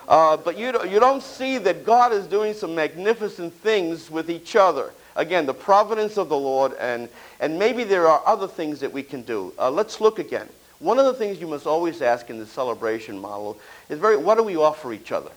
[0.08, 4.56] Uh, but you, you don't see that God is doing some magnificent things with each
[4.56, 4.92] other.
[5.16, 9.02] Again, the providence of the Lord, and, and maybe there are other things that we
[9.02, 9.52] can do.
[9.58, 10.48] Uh, let's look again.
[10.78, 13.58] One of the things you must always ask in the celebration model
[13.90, 15.30] is very, what do we offer each other?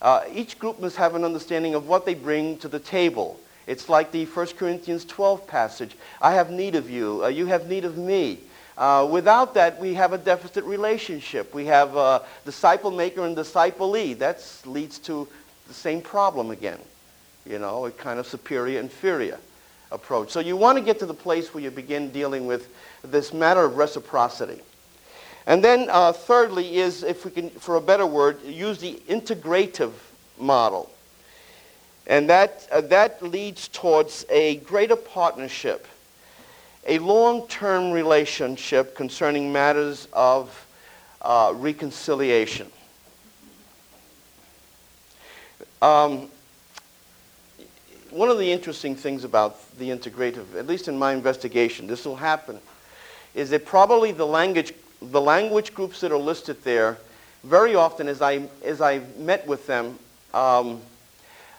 [0.00, 3.40] Uh, each group must have an understanding of what they bring to the table.
[3.66, 5.96] It's like the 1 Corinthians 12 passage.
[6.20, 7.24] I have need of you.
[7.24, 8.40] Uh, you have need of me.
[8.76, 11.54] Uh, without that, we have a deficit relationship.
[11.54, 14.18] We have disciple maker and disciplee.
[14.18, 15.28] That leads to
[15.68, 16.80] the same problem again.
[17.46, 19.38] You know, a kind of superior inferior
[19.92, 20.30] approach.
[20.30, 22.68] So you want to get to the place where you begin dealing with
[23.02, 24.60] this matter of reciprocity.
[25.46, 29.92] And then uh, thirdly is, if we can, for a better word, use the integrative
[30.38, 30.90] model.
[32.06, 35.86] And that, uh, that leads towards a greater partnership,
[36.86, 40.66] a long-term relationship concerning matters of
[41.22, 42.70] uh, reconciliation.
[45.80, 46.28] Um,
[48.10, 52.16] one of the interesting things about the integrative, at least in my investigation, this will
[52.16, 52.60] happen,
[53.34, 54.72] is that probably the language
[55.12, 56.98] the language groups that are listed there,
[57.42, 59.98] very often as I, as I met with them,
[60.32, 60.80] um,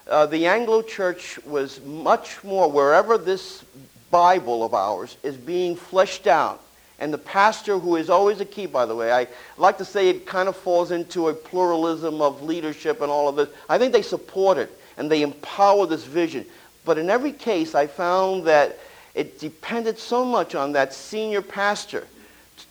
[0.07, 3.63] uh, the Anglo Church was much more, wherever this
[4.11, 6.61] Bible of ours is being fleshed out,
[6.99, 9.27] and the pastor, who is always a key, by the way, I
[9.57, 13.35] like to say it kind of falls into a pluralism of leadership and all of
[13.35, 13.49] this.
[13.67, 16.45] I think they support it and they empower this vision.
[16.85, 18.79] But in every case, I found that
[19.13, 22.07] it depended so much on that senior pastor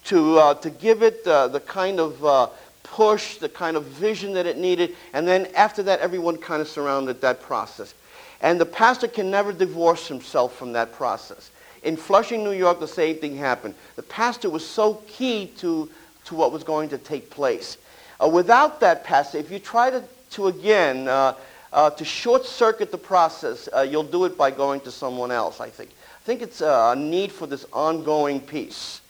[0.05, 2.49] to, uh, to give it uh, the kind of uh,
[2.95, 4.95] push, the kind of vision that it needed.
[5.13, 7.93] And then after that, everyone kind of surrounded that process.
[8.41, 11.51] And the pastor can never divorce himself from that process.
[11.83, 13.75] In Flushing, New York, the same thing happened.
[13.97, 15.91] The pastor was so key to,
[16.27, 17.79] to what was going to take place.
[18.23, 21.35] Uh, without that pastor, if you try to, to again, uh,
[21.73, 25.69] uh, to short circuit the process, you'll do it by going to someone else, I
[25.69, 25.91] think.
[25.91, 29.01] I think it's a need for this ongoing peace.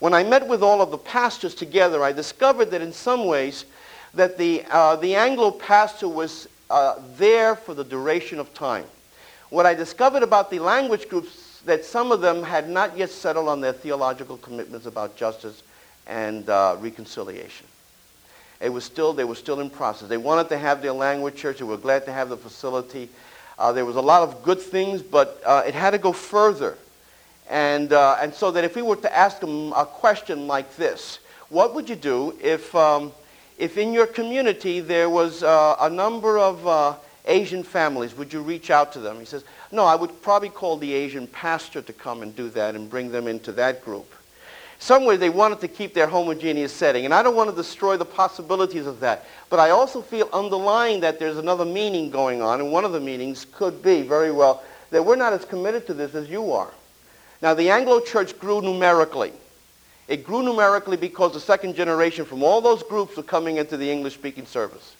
[0.00, 3.66] When I met with all of the pastors together, I discovered that in some ways
[4.14, 8.86] that the, uh, the Anglo pastor was uh, there for the duration of time.
[9.50, 13.48] What I discovered about the language groups that some of them had not yet settled
[13.48, 15.62] on their theological commitments about justice
[16.06, 17.66] and uh, reconciliation.
[18.60, 20.08] It was still, they were still in process.
[20.08, 21.58] They wanted to have their language church.
[21.58, 23.10] They were glad to have the facility.
[23.58, 26.78] Uh, there was a lot of good things, but uh, it had to go further.
[27.50, 31.18] And, uh, and so that if we were to ask them a question like this,
[31.48, 33.12] what would you do if, um,
[33.58, 36.94] if in your community there was uh, a number of uh,
[37.26, 38.16] Asian families?
[38.16, 39.18] Would you reach out to them?
[39.18, 39.42] He says,
[39.72, 43.10] no, I would probably call the Asian pastor to come and do that and bring
[43.10, 44.06] them into that group.
[44.78, 48.04] Somewhere they wanted to keep their homogeneous setting, and I don't want to destroy the
[48.04, 49.26] possibilities of that.
[49.50, 53.00] But I also feel underlying that there's another meaning going on, and one of the
[53.00, 56.72] meanings could be very well that we're not as committed to this as you are.
[57.42, 59.32] Now, the Anglo church grew numerically.
[60.08, 63.90] It grew numerically because the second generation from all those groups were coming into the
[63.90, 64.94] English-speaking service.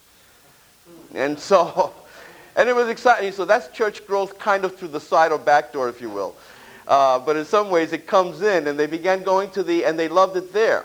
[1.14, 1.92] And so,
[2.56, 3.32] and it was exciting.
[3.32, 6.36] So that's church growth kind of through the side or back door, if you will.
[6.86, 9.98] Uh, but in some ways it comes in, and they began going to the, and
[9.98, 10.84] they loved it there.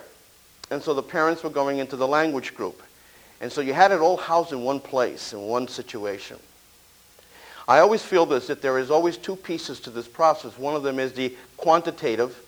[0.71, 2.81] And so the parents were going into the language group.
[3.41, 6.37] And so you had it all housed in one place, in one situation.
[7.68, 10.57] I always feel this, that there is always two pieces to this process.
[10.57, 12.39] One of them is the quantitative.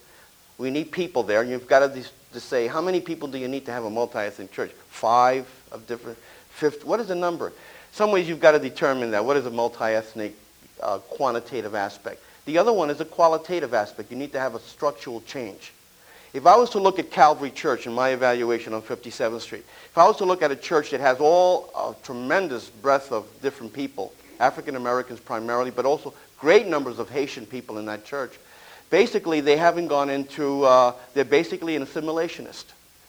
[0.57, 1.43] We need people there.
[1.43, 2.03] You've got to,
[2.33, 4.71] to say, how many people do you need to have a multi-ethnic church?
[4.89, 6.17] Five of different,
[6.49, 7.51] fifth, what is the number?
[7.91, 9.25] Some ways you've got to determine that.
[9.25, 10.35] What is a multi-ethnic
[10.81, 12.21] uh, quantitative aspect?
[12.45, 14.11] The other one is a qualitative aspect.
[14.11, 15.73] You need to have a structural change.
[16.33, 19.97] If I was to look at Calvary Church in my evaluation on 57th Street, if
[19.97, 23.73] I was to look at a church that has all a tremendous breadth of different
[23.73, 28.37] people, African Americans primarily, but also great numbers of Haitian people in that church.
[28.89, 32.65] Basically, they haven't gone into, uh, they're basically an assimilationist.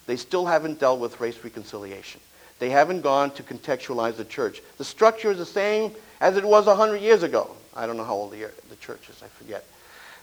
[0.07, 2.21] They still haven't dealt with race reconciliation.
[2.59, 4.63] They haven't gone to contextualize the church.
[4.79, 7.55] The structure is the same as it was 100 years ago.
[7.77, 9.65] I don't know how old the, the church is, I forget.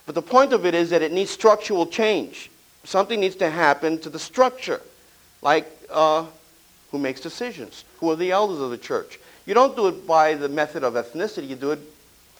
[0.06, 2.52] But the point of it is that it needs structural change.
[2.84, 4.82] Something needs to happen to the structure,
[5.42, 6.26] like uh,
[6.92, 10.34] who makes decisions, who are the elders of the church, you don't do it by
[10.34, 11.48] the method of ethnicity.
[11.48, 11.80] You do it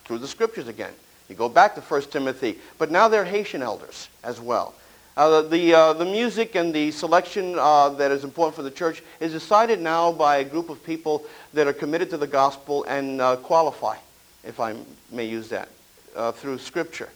[0.06, 0.94] through the scriptures again.
[1.30, 2.60] You go back to 1 Timothy.
[2.78, 4.74] But now they're Haitian elders as well.
[5.18, 9.02] Uh, the, uh, the music and the selection uh, that is important for the church
[9.22, 13.22] is decided now by a group of people that are committed to the gospel and
[13.22, 13.96] uh, qualify,
[14.44, 14.76] if I
[15.12, 15.70] may use that,
[16.18, 17.10] uh, through scripture.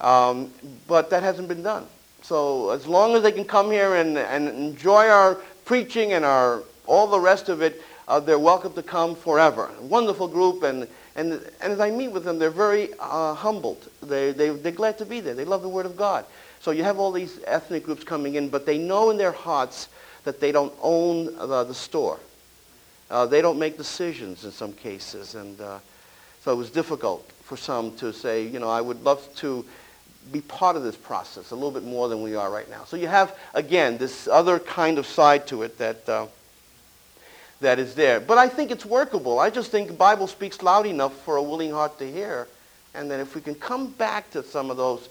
[0.00, 0.50] Um,
[0.88, 1.86] but that hasn't been done.
[2.22, 6.64] So as long as they can come here and, and enjoy our preaching and our,
[6.86, 9.70] all the rest of it, uh, they're welcome to come forever.
[9.80, 10.86] Wonderful group, and,
[11.16, 13.88] and, and as I meet with them, they're very uh, humbled.
[14.02, 15.34] They, they, they're glad to be there.
[15.34, 16.24] They love the Word of God.
[16.60, 19.88] So you have all these ethnic groups coming in, but they know in their hearts
[20.24, 22.18] that they don't own the, the store.
[23.10, 25.34] Uh, they don't make decisions in some cases.
[25.34, 25.78] And uh,
[26.42, 29.64] so it was difficult for some to say, you know, I would love to
[30.32, 32.84] be part of this process a little bit more than we are right now.
[32.84, 36.26] So you have, again, this other kind of side to it that uh,
[37.60, 38.20] that is there.
[38.20, 39.38] But I think it's workable.
[39.38, 42.48] I just think the Bible speaks loud enough for a willing heart to hear.
[42.94, 45.08] And then if we can come back to some of those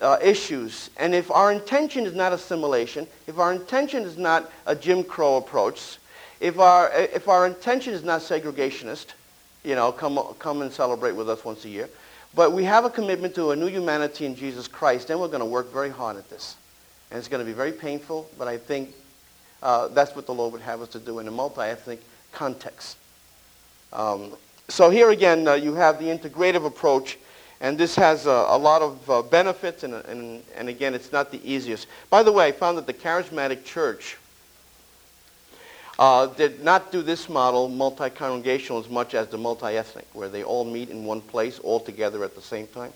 [0.00, 4.74] uh, issues, and if our intention is not assimilation, if our intention is not a
[4.74, 5.98] Jim Crow approach,
[6.40, 9.06] if our, if our intention is not segregationist,
[9.64, 11.88] you know, come, come and celebrate with us once a year,
[12.34, 15.40] but we have a commitment to a new humanity in Jesus Christ, then we're going
[15.40, 16.56] to work very hard at this.
[17.10, 18.94] And it's going to be very painful, but I think
[19.62, 22.00] uh, that's what the Lord would have us to do in a multi-ethnic
[22.32, 22.96] context.
[23.92, 24.32] Um,
[24.68, 27.18] so here again, uh, you have the integrative approach,
[27.60, 31.30] and this has a, a lot of uh, benefits, and, and, and again, it's not
[31.30, 31.86] the easiest.
[32.10, 34.16] By the way, I found that the charismatic church
[35.98, 40.64] uh, did not do this model multi-congregational as much as the multi-ethnic, where they all
[40.64, 42.92] meet in one place all together at the same time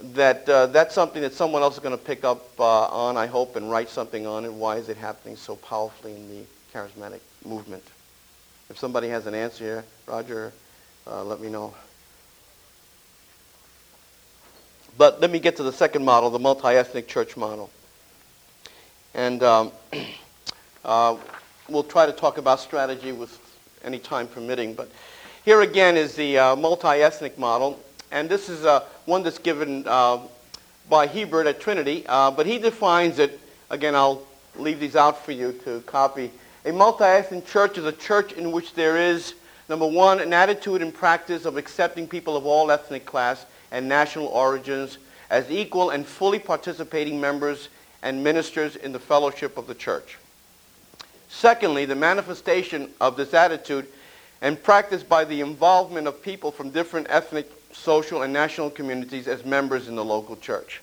[0.00, 3.26] that uh, that's something that someone else is going to pick up uh, on, I
[3.26, 4.52] hope, and write something on it.
[4.52, 7.84] Why is it happening so powerfully in the charismatic movement?
[8.68, 10.52] If somebody has an answer here, Roger,
[11.06, 11.74] uh, let me know.
[14.98, 17.70] But let me get to the second model, the multi-ethnic church model.
[19.14, 19.72] And um,
[20.84, 21.16] uh,
[21.68, 23.38] we'll try to talk about strategy with
[23.84, 24.74] any time permitting.
[24.74, 24.90] But
[25.44, 27.80] here again is the uh, multi-ethnic model.
[28.10, 30.18] And this is uh, one that's given uh,
[30.88, 33.40] by Hiebert at Trinity, uh, but he defines it,
[33.70, 34.26] again, I'll
[34.56, 36.30] leave these out for you to copy.
[36.64, 39.34] A multi-ethnic church is a church in which there is,
[39.68, 44.26] number one, an attitude and practice of accepting people of all ethnic class and national
[44.26, 44.98] origins
[45.30, 47.68] as equal and fully participating members
[48.02, 50.18] and ministers in the fellowship of the church.
[51.28, 53.86] Secondly, the manifestation of this attitude
[54.42, 59.44] and practiced by the involvement of people from different ethnic, social, and national communities as
[59.44, 60.80] members in the local church.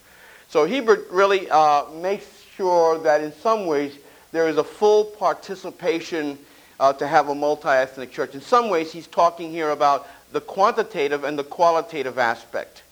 [0.49, 2.25] So Hiebert really uh, makes
[2.55, 3.97] sure that in some ways
[4.31, 6.37] there is a full participation
[6.79, 8.33] uh, to have a multi-ethnic church.
[8.33, 12.83] In some ways, he's talking here about the quantitative and the qualitative aspect.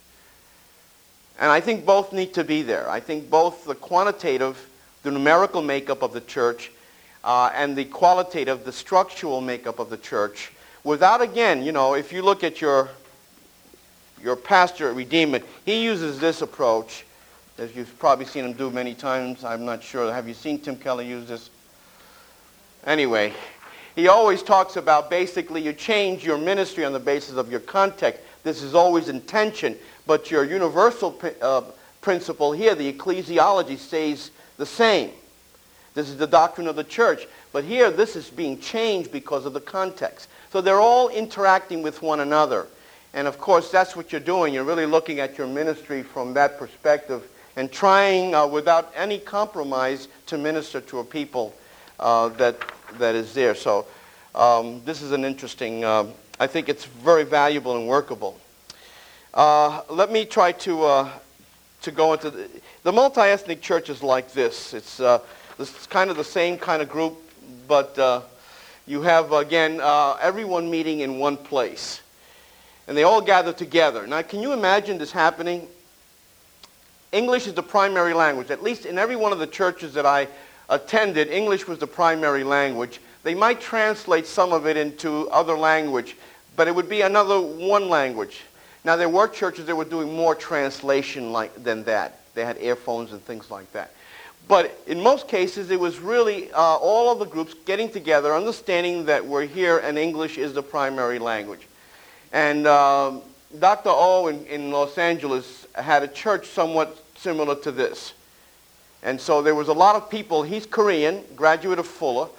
[1.39, 2.89] And I think both need to be there.
[2.89, 4.67] I think both the quantitative,
[5.03, 6.71] the numerical makeup of the church,
[7.23, 10.51] uh, and the qualitative, the structural makeup of the church,
[10.83, 12.89] without, again, you know, if you look at your,
[14.21, 17.05] your pastor at Redeemer, he uses this approach,
[17.57, 19.43] as you've probably seen him do many times.
[19.43, 20.11] I'm not sure.
[20.11, 21.49] Have you seen Tim Keller use this?
[22.85, 23.33] Anyway,
[23.95, 28.21] he always talks about basically you change your ministry on the basis of your context.
[28.43, 31.63] This is always intention, but your universal uh,
[32.01, 35.11] principle here, the ecclesiology, stays the same.
[35.95, 37.27] This is the doctrine of the church.
[37.51, 40.29] But here, this is being changed because of the context.
[40.51, 42.67] So they're all interacting with one another.
[43.13, 44.53] And of course, that's what you're doing.
[44.53, 47.23] You're really looking at your ministry from that perspective
[47.55, 51.55] and trying, uh, without any compromise, to minister to a people
[51.99, 52.55] uh, that
[52.99, 53.55] that is there.
[53.55, 53.85] So
[54.35, 56.05] um, this is an interesting, uh,
[56.39, 58.39] I think it's very valuable and workable.
[59.33, 61.09] Uh, let me try to, uh,
[61.81, 62.49] to go into the,
[62.83, 64.73] the multi-ethnic church is like this.
[64.73, 65.19] It's, uh,
[65.59, 67.17] it's kind of the same kind of group,
[67.67, 67.97] but
[68.85, 69.81] you have, again,
[70.21, 72.01] everyone meeting in one place.
[72.87, 74.07] And they all gather together.
[74.07, 75.67] Now, can you imagine this happening?
[77.11, 78.51] English is the primary language.
[78.51, 80.27] At least in every one of the churches that I
[80.69, 82.99] attended, English was the primary language.
[83.23, 86.15] They might translate some of it into other language,
[86.55, 88.41] but it would be another one language.
[88.85, 92.21] Now, there were churches that were doing more translation like, than that.
[92.35, 93.91] They had earphones and things like that.
[94.47, 99.05] But in most cases, it was really uh, all of the groups getting together, understanding
[99.05, 101.67] that we're here and English is the primary language.
[102.31, 103.21] And um,
[103.59, 103.89] Dr.
[103.89, 108.13] O in, in Los Angeles had a church somewhat similar to this.
[109.03, 112.29] And so there was a lot of people, he's Korean, graduate of Fuller,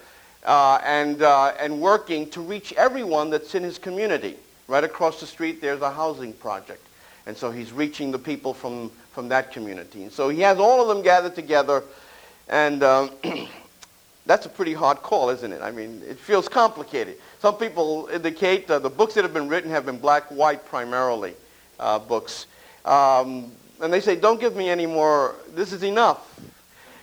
[0.45, 4.37] uh, and, uh, and working to reach everyone that's in his community.
[4.67, 6.85] Right across the street, there's a housing project.
[7.27, 10.03] And so he's reaching the people from, from that community.
[10.03, 11.85] And so he has all of them gathered together,
[12.49, 13.11] and um,
[14.27, 15.63] that's a pretty hard call, isn't it?
[15.63, 17.17] I mean, it feels complicated.
[17.41, 21.35] Some people indicate the books that have been written have been black-white primarily
[21.79, 22.47] uh, books.
[22.85, 26.41] Um, and they say, don't give me any more, this is enough.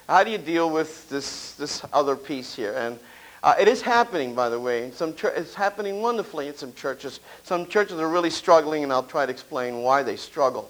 [0.09, 2.73] How do you deal with this, this other piece here?
[2.77, 2.99] And
[3.43, 4.91] uh, it is happening, by the way.
[4.91, 7.21] Some it's happening wonderfully in some churches.
[7.43, 10.69] Some churches are really struggling, and I'll try to explain why they struggle.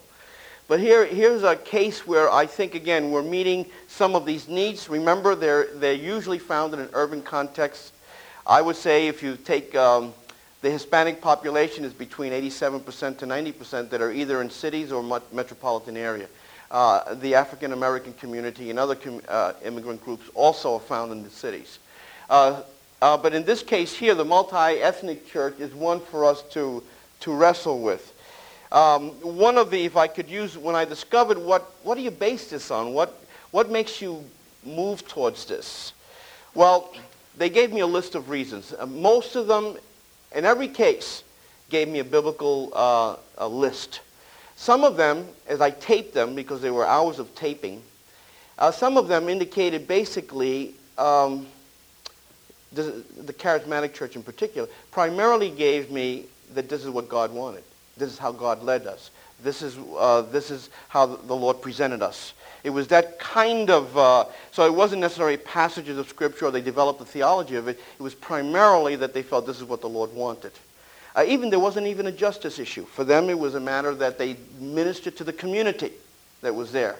[0.67, 4.89] But here, here's a case where I think, again, we're meeting some of these needs.
[4.89, 7.93] Remember, they're, they're usually found in an urban context.
[8.47, 10.13] I would say if you take um,
[10.61, 15.97] the Hispanic population is between 87% to 90% that are either in cities or metropolitan
[15.97, 16.27] area.
[16.71, 21.23] Uh, the African American community and other com- uh, immigrant groups also are found in
[21.23, 21.79] the cities.
[22.29, 22.63] Uh,
[23.01, 26.81] uh, but in this case here, the multi-ethnic church is one for us to,
[27.19, 28.13] to wrestle with.
[28.71, 32.11] Um, one of the, if I could use, when I discovered what, what do you
[32.11, 32.93] base this on?
[32.93, 33.21] What,
[33.51, 34.23] what makes you
[34.65, 35.93] move towards this?
[36.55, 36.91] Well,
[37.37, 38.73] they gave me a list of reasons.
[38.77, 39.77] Uh, most of them,
[40.35, 41.23] in every case,
[41.69, 44.01] gave me a biblical uh, a list.
[44.55, 47.81] Some of them, as I taped them, because they were hours of taping,
[48.57, 51.45] uh, some of them indicated basically, um,
[52.71, 57.63] the, the charismatic church in particular, primarily gave me that this is what God wanted.
[57.97, 59.11] This is how God led us.
[59.43, 62.33] This is, uh, this is how the Lord presented us.
[62.65, 66.61] It was that kind of, uh, so it wasn't necessarily passages of Scripture or they
[66.61, 67.79] developed the theology of it.
[67.99, 70.51] It was primarily that they felt this is what the Lord wanted.
[71.15, 72.83] Uh, even there wasn't even a justice issue.
[72.85, 75.91] For them, it was a matter that they ministered to the community
[76.41, 76.97] that was there.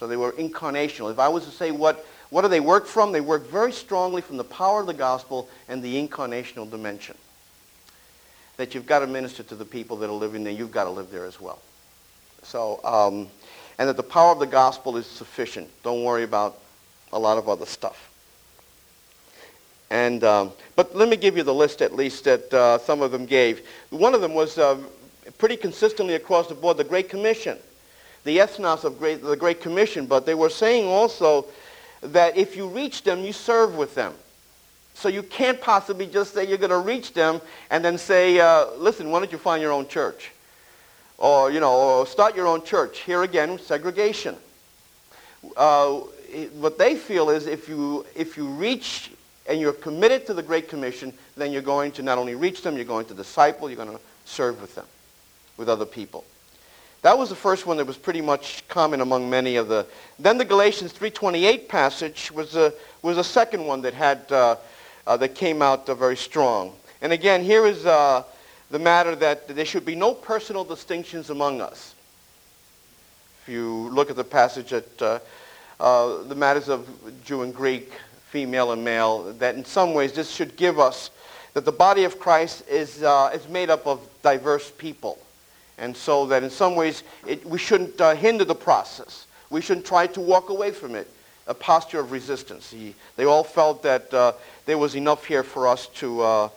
[0.00, 1.12] So they were incarnational.
[1.12, 4.22] If I was to say what, what do they work from, they work very strongly
[4.22, 7.18] from the power of the gospel and the incarnational dimension.
[8.56, 10.54] That you've got to minister to the people that are living there.
[10.54, 11.60] You've got to live there as well.
[12.44, 13.28] So, um,
[13.78, 15.68] and that the power of the gospel is sufficient.
[15.82, 16.58] Don't worry about
[17.12, 18.10] a lot of other stuff.
[19.90, 23.12] And, um, but let me give you the list at least that uh, some of
[23.12, 23.66] them gave.
[23.90, 24.78] One of them was uh,
[25.36, 27.58] pretty consistently across the board, the Great Commission.
[28.24, 31.46] The ethnos of great, the Great Commission, but they were saying also
[32.00, 34.14] that if you reach them, you serve with them.
[34.94, 38.66] So you can't possibly just say you're going to reach them and then say, uh,
[38.76, 40.30] listen, why don't you find your own church?
[41.22, 42.98] Or, you know, or start your own church.
[42.98, 44.34] Here again, segregation.
[45.56, 46.00] Uh,
[46.58, 49.12] what they feel is if you, if you reach
[49.48, 52.74] and you're committed to the Great Commission, then you're going to not only reach them,
[52.74, 54.86] you're going to disciple, you're going to serve with them,
[55.56, 56.24] with other people.
[57.02, 59.86] That was the first one that was pretty much common among many of the.
[60.18, 64.56] Then the Galatians 3:28 passage was a was a second one that had uh,
[65.06, 66.72] uh, that came out uh, very strong.
[67.00, 68.22] And again, here is uh,
[68.72, 71.94] the matter that there should be no personal distinctions among us.
[73.42, 75.18] If you look at the passage at uh,
[75.78, 76.88] uh, the matters of
[77.22, 77.92] Jew and Greek,
[78.30, 81.10] female and male, that in some ways this should give us
[81.52, 85.18] that the body of Christ is, is made up of diverse people.
[85.76, 89.26] And so that in some ways it, we shouldn't uh, hinder the process.
[89.50, 91.10] We shouldn't try to walk away from it,
[91.46, 92.70] a posture of resistance.
[92.70, 94.32] He, they all felt that uh,
[94.64, 96.48] there was enough here for us to, uh,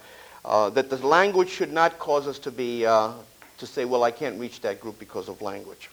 [0.45, 3.11] uh that the language should not cause us to be, uh,
[3.57, 5.89] to say, well, I can't reach that group because of language.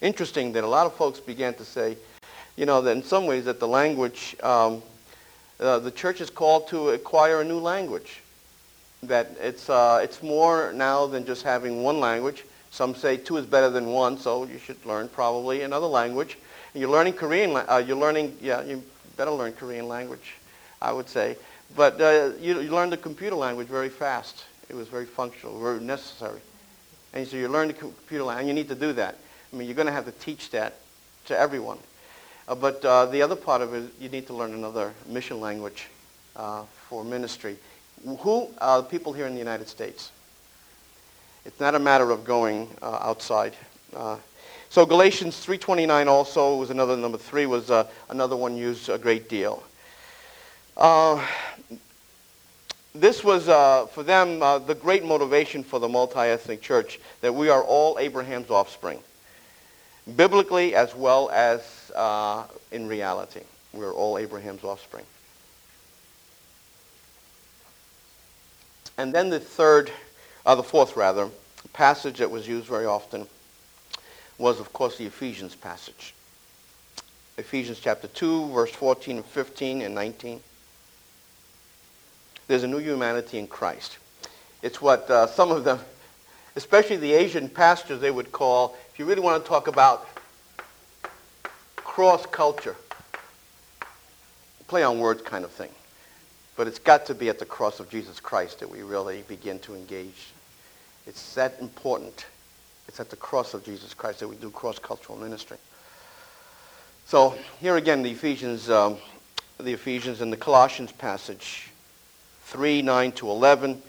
[0.00, 1.96] Interesting that a lot of folks began to say,
[2.56, 4.82] you know, that in some ways that the language, um,
[5.58, 8.20] uh, the church is called to acquire a new language
[9.02, 12.44] that it's, uh, it's more now than just having one language.
[12.70, 16.36] Some say two is better than one, so you should learn probably another language.
[16.72, 18.82] And you're learning Korean, uh, you're learning, yeah, you
[19.16, 20.34] better learn Korean language,
[20.82, 21.36] I would say.
[21.76, 24.44] But uh, you, you learn the computer language very fast.
[24.68, 26.40] It was very functional, very necessary.
[27.12, 29.18] And so you learn the computer language, and you need to do that.
[29.52, 30.78] I mean, you're going to have to teach that
[31.26, 31.78] to everyone.
[32.46, 35.88] Uh, but uh, the other part of it, you need to learn another mission language
[36.36, 37.56] uh, for ministry.
[38.20, 40.10] Who are the people here in the United States?
[41.44, 43.54] It's not a matter of going uh, outside.
[43.94, 44.16] Uh,
[44.68, 49.28] so Galatians 3.29 also was another, number three was uh, another one used a great
[49.28, 49.62] deal.
[50.76, 51.24] Uh,
[52.94, 57.48] this was, uh, for them, uh, the great motivation for the multi-ethnic church, that we
[57.48, 58.98] are all Abraham's offspring,
[60.16, 61.62] biblically as well as
[62.72, 63.40] in reality.
[63.72, 65.04] We're all Abraham's offspring.
[68.96, 69.90] And then the third,
[70.46, 71.28] uh, the fourth rather,
[71.72, 73.26] passage that was used very often
[74.38, 76.14] was, of course, the Ephesians passage.
[77.36, 80.40] Ephesians chapter 2, verse 14 and 15 and 19.
[82.46, 83.98] There's a new humanity in Christ.
[84.62, 85.78] It's what uh, some of them,
[86.56, 90.08] especially the Asian pastors, they would call, if you really want to talk about
[91.76, 92.76] cross culture,
[94.66, 95.70] play on words kind of thing.
[96.56, 99.58] But it's got to be at the cross of Jesus Christ that we really begin
[99.60, 100.32] to engage.
[101.06, 102.26] It's that important.
[102.88, 105.56] It's at the cross of Jesus Christ that we do cross-cultural ministry.
[107.06, 108.96] So here again, the Ephesians, um,
[109.58, 111.70] the Ephesians and the Colossians passage,
[112.44, 113.82] 3, 9 to 11,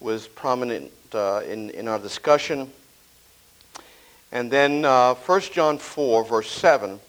[0.00, 2.70] was prominent uh, in, in our discussion.
[4.32, 7.00] And then uh, 1 John 4, verse 7,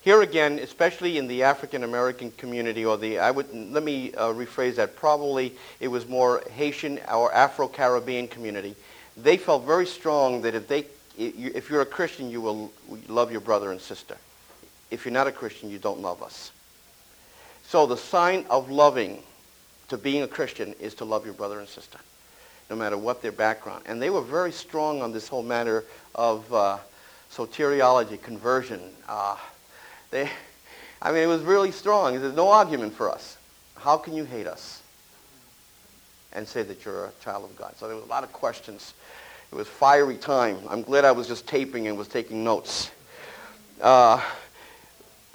[0.00, 4.32] here again, especially in the African American community, or the, I would, let me uh,
[4.32, 8.76] rephrase that, probably it was more Haitian or Afro-Caribbean community.
[9.16, 10.86] They felt very strong that if, they,
[11.18, 12.72] if you're a Christian, you will
[13.08, 14.16] love your brother and sister.
[14.90, 16.52] If you're not a Christian, you don't love us.
[17.64, 19.22] So the sign of loving
[19.88, 21.98] to being a Christian is to love your brother and sister,
[22.70, 23.84] no matter what their background.
[23.86, 25.84] And they were very strong on this whole matter
[26.14, 26.78] of uh,
[27.30, 29.36] soteriology, conversion, uh,
[30.10, 30.28] they,
[31.02, 32.18] I mean, it was really strong.
[32.18, 33.36] There's no argument for us.
[33.76, 34.82] How can you hate us
[36.32, 37.74] and say that you're a child of God?
[37.76, 38.94] So there was a lot of questions.
[39.52, 40.58] It was fiery time.
[40.68, 42.90] I'm glad I was just taping and was taking notes.
[43.80, 44.20] Uh,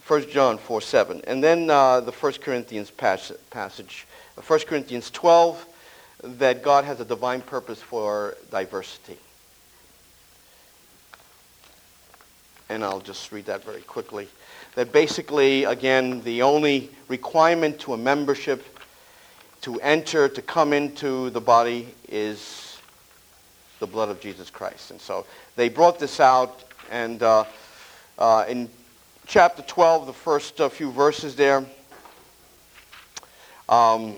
[0.08, 1.22] 1 John 4, 7.
[1.28, 4.08] And then uh, the 1 Corinthians passage.
[4.36, 5.66] 1 Corinthians 12,
[6.24, 9.18] that God has a divine purpose for diversity.
[12.70, 14.30] And I'll just read that very quickly
[14.76, 18.80] that basically, again, the only requirement to a membership
[19.62, 22.80] to enter, to come into the body is
[23.80, 24.92] the blood of Jesus Christ.
[24.92, 25.26] And so
[25.56, 27.44] they brought this out, and uh,
[28.18, 28.70] uh, in
[29.28, 31.66] chapter 12, the first uh, few verses there,
[33.72, 34.16] um,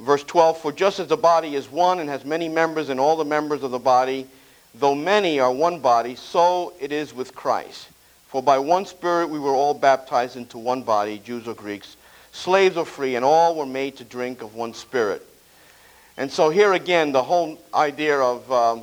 [0.00, 3.16] verse 12, For just as the body is one and has many members, and all
[3.16, 4.26] the members of the body,
[4.74, 7.88] Though many are one body, so it is with Christ.
[8.28, 11.96] For by one Spirit we were all baptized into one body, Jews or Greeks,
[12.32, 15.26] slaves or free, and all were made to drink of one Spirit.
[16.16, 18.82] And so here again, the whole idea of um,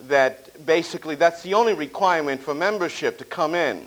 [0.00, 3.86] that basically that's the only requirement for membership to come in.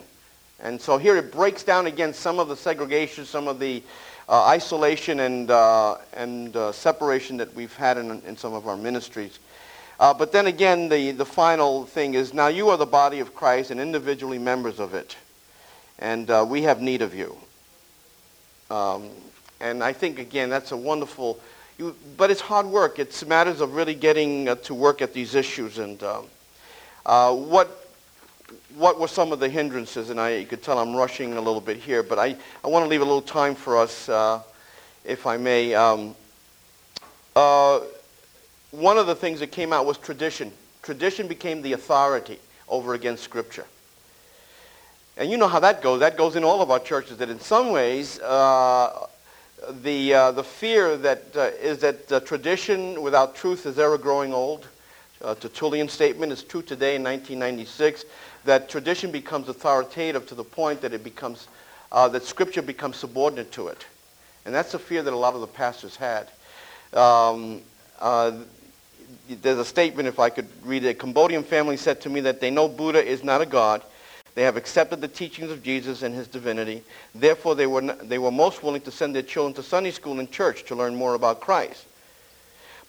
[0.64, 3.84] And so here it breaks down again some of the segregation, some of the
[4.30, 8.78] uh, isolation and, uh, and uh, separation that we've had in, in some of our
[8.78, 9.40] ministries.
[10.00, 13.36] Uh, but then again, the, the final thing is now you are the body of
[13.36, 15.18] Christ and individually members of it.
[16.00, 17.38] And uh, we have need of you.
[18.72, 19.10] Um,
[19.60, 21.40] and I think, again, that's a wonderful,
[21.78, 23.00] you, but it's hard work.
[23.00, 25.78] It's matters of really getting uh, to work at these issues.
[25.78, 27.83] And um, what,
[28.76, 30.10] what were some of the hindrances?
[30.10, 32.86] And I, you could tell I'm rushing a little bit here, but I, I want
[32.86, 34.42] to leave a little time for us, uh,
[35.06, 35.74] if I may.
[35.74, 36.16] Um,
[37.36, 37.82] uh,
[38.72, 40.52] one of the things that came out was tradition.
[40.82, 43.66] Tradition became the authority over against Scripture.
[45.16, 46.00] And you know how that goes.
[46.00, 49.08] That goes in all of our churches, that in some ways, uh,
[49.84, 54.34] the, uh, the fear that uh, is that uh, tradition without truth is ever growing
[54.34, 54.68] old.
[55.22, 58.04] Uh, Tertullian statement is true today in 1996,
[58.46, 61.48] that tradition becomes authoritative to the point that it becomes,
[61.92, 63.86] uh, that Scripture becomes subordinate to it.
[64.46, 66.30] And that's the fear that a lot of the pastors had.
[66.94, 67.62] Um,
[68.00, 68.32] uh,
[69.42, 70.90] there's a statement, if I could read it.
[70.90, 73.82] A Cambodian family said to me that they know Buddha is not a god.
[74.36, 76.84] They have accepted the teachings of Jesus and his divinity.
[77.14, 80.20] Therefore, they were, not, they were most willing to send their children to Sunday school
[80.20, 81.86] and church to learn more about Christ.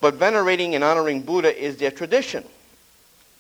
[0.01, 2.45] But venerating and honoring Buddha is their tradition.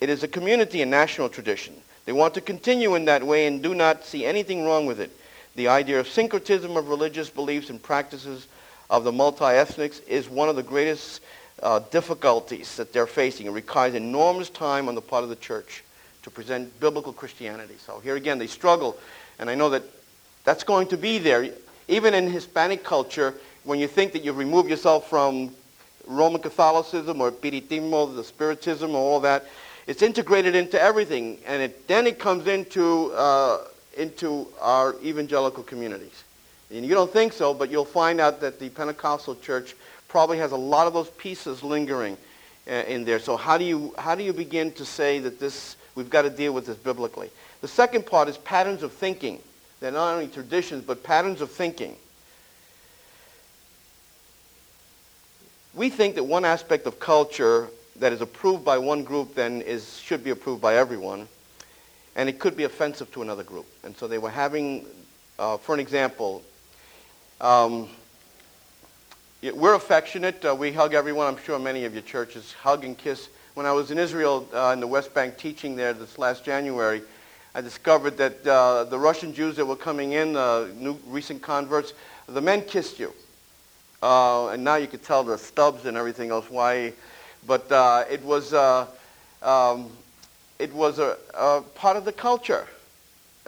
[0.01, 1.75] It is a community and national tradition.
[2.05, 5.11] They want to continue in that way and do not see anything wrong with it.
[5.57, 8.47] The idea of syncretism of religious beliefs and practices
[8.91, 11.23] of the multi-ethnics is one of the greatest
[11.63, 13.47] uh, difficulties that they're facing.
[13.47, 15.85] It requires enormous time on the part of the church
[16.23, 17.75] to present biblical Christianity.
[17.79, 18.99] So here again, they struggle,
[19.39, 19.83] and I know that
[20.45, 21.51] that's going to be there.
[21.89, 23.35] Even in Hispanic culture,
[23.65, 25.55] when you think that you've removed yourself from
[26.07, 29.47] Roman Catholicism or Spiritismo, the Spiritism, or all that,
[29.87, 33.64] it's integrated into everything, and it, then it comes into, uh,
[33.97, 36.24] into our evangelical communities.
[36.70, 39.74] And you don't think so, but you'll find out that the Pentecostal church
[40.09, 42.16] probably has a lot of those pieces lingering
[42.66, 43.18] uh, in there.
[43.18, 46.30] So how do you how do you begin to say that this we've got to
[46.30, 47.30] deal with this biblically?
[47.61, 49.41] The second part is patterns of thinking.
[49.80, 51.97] They're not only traditions, but patterns of thinking.
[55.74, 59.99] We think that one aspect of culture that is approved by one group then is
[59.99, 61.28] should be approved by everyone,
[62.16, 63.66] and it could be offensive to another group.
[63.84, 64.86] And so they were having,
[65.38, 66.42] uh, for an example.
[67.40, 67.88] Um,
[69.53, 70.42] we're affectionate.
[70.45, 71.26] Uh, we hug everyone.
[71.26, 73.28] I'm sure many of your churches hug and kiss.
[73.53, 77.03] When I was in Israel uh, in the West Bank teaching there this last January,
[77.55, 81.92] I discovered that uh, the Russian Jews that were coming in, uh, new recent converts,
[82.26, 83.12] the men kissed you.
[84.03, 86.92] Uh, and now you could tell the stubs and everything else why.
[87.47, 89.90] But uh, it was, um,
[90.59, 92.66] it was a, a, part of the culture.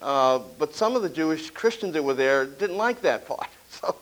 [0.01, 3.49] but some of the Jewish Christians that were there didn't like that part.
[3.69, 3.95] So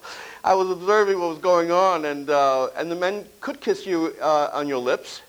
[0.45, 4.15] I was observing what was going on, and, uh, and the men could kiss you
[4.21, 5.23] uh, on your lips.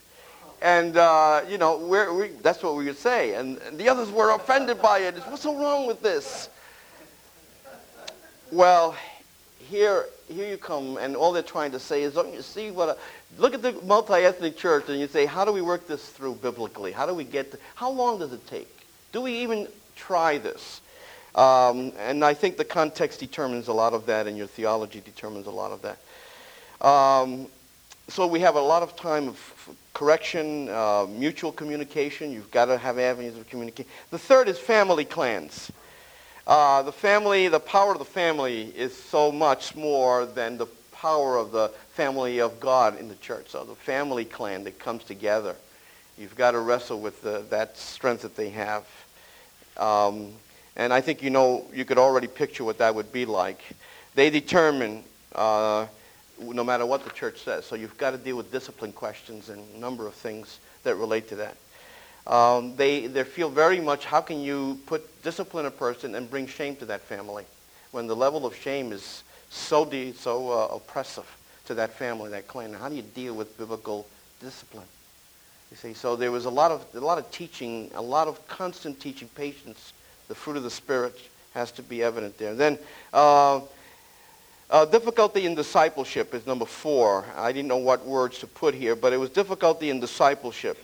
[0.62, 3.36] And, uh, you know, we, that's what we would say.
[3.36, 5.16] And, and the others were offended by it.
[5.30, 6.50] What's so wrong with this?
[8.52, 8.96] Well,
[9.58, 12.90] here, here you come, and all they're trying to say is, don't you see what
[12.90, 12.98] a,
[13.38, 16.92] look at the multi-ethnic church, and you say, how do we work this through biblically?
[16.92, 18.68] How do we get, to, how long does it take?
[19.12, 20.82] Do we even try this?
[21.36, 25.48] Um, and I think the context determines a lot of that, and your theology determines
[25.48, 26.86] a lot of that.
[26.86, 27.48] Um,
[28.08, 32.32] so we have a lot of time of correction, uh, mutual communication.
[32.32, 33.92] You've got to have avenues of communication.
[34.12, 35.72] The third is family clans.
[36.48, 41.38] Uh, the family, the power of the family is so much more than the power
[41.38, 43.48] of the family of God in the church.
[43.48, 45.56] So the family clan that comes together,
[46.18, 48.84] you've got to wrestle with the, that strength that they have.
[49.78, 50.34] Um,
[50.76, 53.62] and I think you know, you could already picture what that would be like.
[54.14, 55.88] They determine uh,
[56.38, 57.66] no matter what the church says.
[57.66, 61.30] So you've got to deal with discipline questions and a number of things that relate
[61.30, 61.56] to that.
[62.28, 66.46] Um, they, they feel very much how can you put discipline a person and bring
[66.46, 67.46] shame to that family
[67.92, 71.26] when the level of shame is so deep, so uh, oppressive
[71.66, 72.74] to that family, that clan.
[72.74, 74.08] How do you deal with biblical
[74.40, 74.86] discipline?
[75.72, 78.46] You see, so there was a lot of a lot of teaching, a lot of
[78.48, 79.94] constant teaching, patience,
[80.28, 81.20] the fruit of the Spirit
[81.54, 82.54] has to be evident there.
[82.54, 82.78] Then,
[83.14, 83.62] uh,
[84.70, 87.26] uh, difficulty in discipleship is number four.
[87.36, 90.78] I didn't know what words to put here, but it was difficulty in discipleship.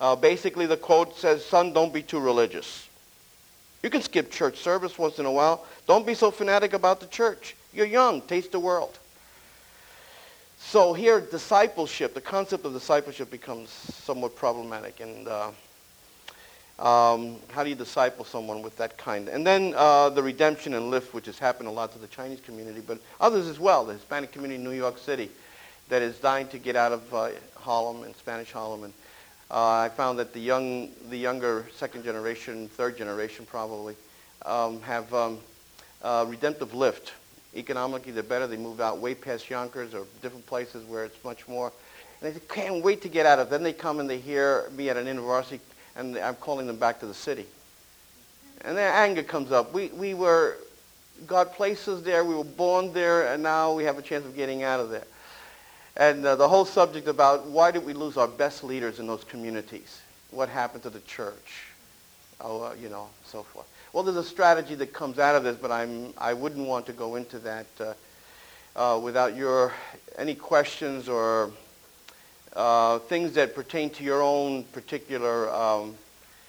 [0.00, 2.88] Uh, basically, the quote says, Son, don't be too religious.
[3.82, 5.64] You can skip church service once in a while.
[5.86, 7.54] Don't be so fanatic about the church.
[7.72, 8.20] You're young.
[8.22, 8.98] Taste the world.
[10.58, 15.00] So here, discipleship, the concept of discipleship becomes somewhat problematic.
[15.00, 15.50] And uh,
[16.78, 19.28] um, how do you disciple someone with that kind?
[19.28, 22.40] And then uh, the redemption and lift, which has happened a lot to the Chinese
[22.40, 23.84] community, but others as well.
[23.84, 25.30] The Hispanic community in New York City
[25.88, 28.84] that is dying to get out of uh, Harlem and Spanish Harlem.
[28.84, 28.92] And
[29.50, 33.94] uh, I found that the young, the younger second generation, third generation probably,
[34.44, 35.38] um, have um,
[36.02, 37.12] redemptive lift
[37.56, 38.46] economically they're better.
[38.46, 41.72] They move out way past Yonkers or different places where it's much more.
[42.20, 43.50] And they can't wait to get out of it.
[43.50, 45.60] Then they come and they hear me at an university,
[45.96, 47.46] and I'm calling them back to the city.
[48.62, 49.72] And their anger comes up.
[49.72, 50.56] We, we were,
[51.26, 52.24] God placed us there.
[52.24, 55.04] We were born there, and now we have a chance of getting out of there.
[55.96, 59.24] And uh, the whole subject about why did we lose our best leaders in those
[59.24, 60.00] communities?
[60.30, 61.64] What happened to the church?
[62.40, 63.66] Oh, uh, you know, so forth.
[63.96, 66.92] Well, there's a strategy that comes out of this, but I'm, I wouldn't want to
[66.92, 67.94] go into that uh,
[68.76, 69.72] uh without your
[70.18, 71.50] any questions or
[72.54, 75.94] uh, things that pertain to your own particular um,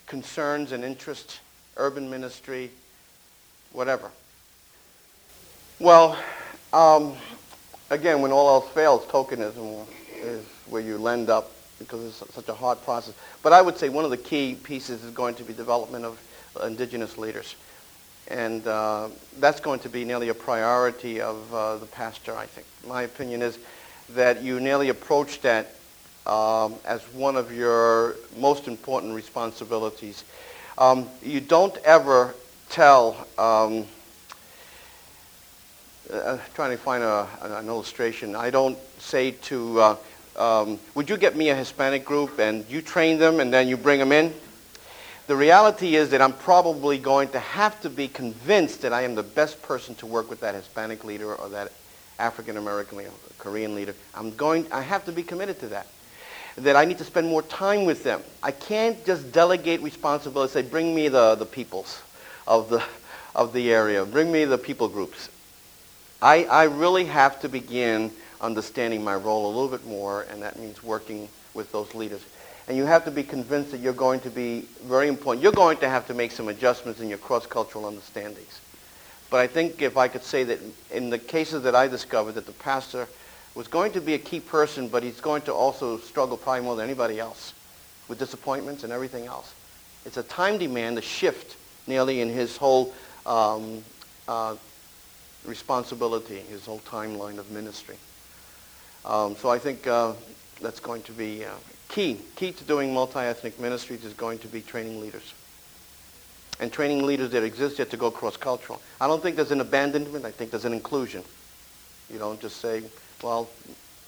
[0.07, 1.39] concerns and interests,
[1.77, 2.69] urban ministry,
[3.71, 4.11] whatever.
[5.79, 6.17] Well,
[6.73, 7.15] um,
[7.89, 9.87] again, when all else fails, tokenism
[10.17, 13.13] is where you lend up because it's such a hard process.
[13.41, 16.19] But I would say one of the key pieces is going to be development of
[16.63, 17.55] indigenous leaders.
[18.29, 22.67] And uh, that's going to be nearly a priority of uh, the pastor, I think.
[22.85, 23.57] My opinion is
[24.15, 25.75] that you nearly approach that
[26.25, 30.23] um, as one of your most important responsibilities.
[30.77, 32.35] Um, you don't ever
[32.69, 33.85] tell, um,
[36.11, 39.95] uh, trying to find a, an illustration, I don't say to, uh,
[40.35, 43.77] um, would you get me a Hispanic group and you train them and then you
[43.77, 44.33] bring them in?
[45.27, 49.15] The reality is that I'm probably going to have to be convinced that I am
[49.15, 51.71] the best person to work with that Hispanic leader or that
[52.17, 53.93] African American leader, Korean leader.
[54.15, 55.87] I'm going, I have to be committed to that
[56.57, 58.21] that I need to spend more time with them.
[58.41, 62.01] I can't just delegate responsibility, say, bring me the, the peoples
[62.47, 62.83] of the,
[63.35, 65.29] of the area, bring me the people groups.
[66.21, 68.11] I, I really have to begin
[68.41, 72.21] understanding my role a little bit more, and that means working with those leaders.
[72.67, 75.41] And you have to be convinced that you're going to be very important.
[75.41, 78.59] You're going to have to make some adjustments in your cross-cultural understandings.
[79.29, 80.59] But I think if I could say that
[80.91, 83.07] in the cases that I discovered, that the pastor
[83.55, 86.75] was going to be a key person, but he's going to also struggle probably more
[86.75, 87.53] than anybody else
[88.07, 89.53] with disappointments and everything else.
[90.05, 91.57] It's a time demand, a shift
[91.87, 92.93] nearly in his whole
[93.25, 93.83] um,
[94.27, 94.55] uh,
[95.45, 97.95] responsibility, his whole timeline of ministry.
[99.05, 100.13] Um, so I think uh,
[100.61, 101.51] that's going to be uh,
[101.89, 102.19] key.
[102.35, 105.33] Key to doing multi-ethnic ministries is going to be training leaders.
[106.59, 108.81] And training leaders that exist yet to go cross-cultural.
[108.99, 110.25] I don't think there's an abandonment.
[110.25, 111.23] I think there's an inclusion.
[112.11, 112.81] You don't just say,
[113.21, 113.49] well,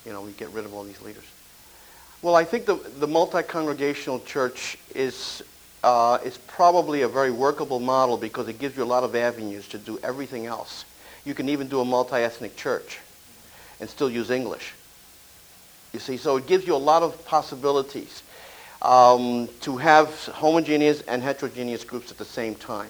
[0.05, 1.25] you know, we get rid of all these leaders.
[2.21, 5.43] Well, I think the, the multi-congregational church is,
[5.83, 9.67] uh, is probably a very workable model because it gives you a lot of avenues
[9.69, 10.85] to do everything else.
[11.25, 12.99] You can even do a multi-ethnic church
[13.79, 14.73] and still use English.
[15.93, 18.23] You see, so it gives you a lot of possibilities
[18.81, 22.89] um, to have homogeneous and heterogeneous groups at the same time.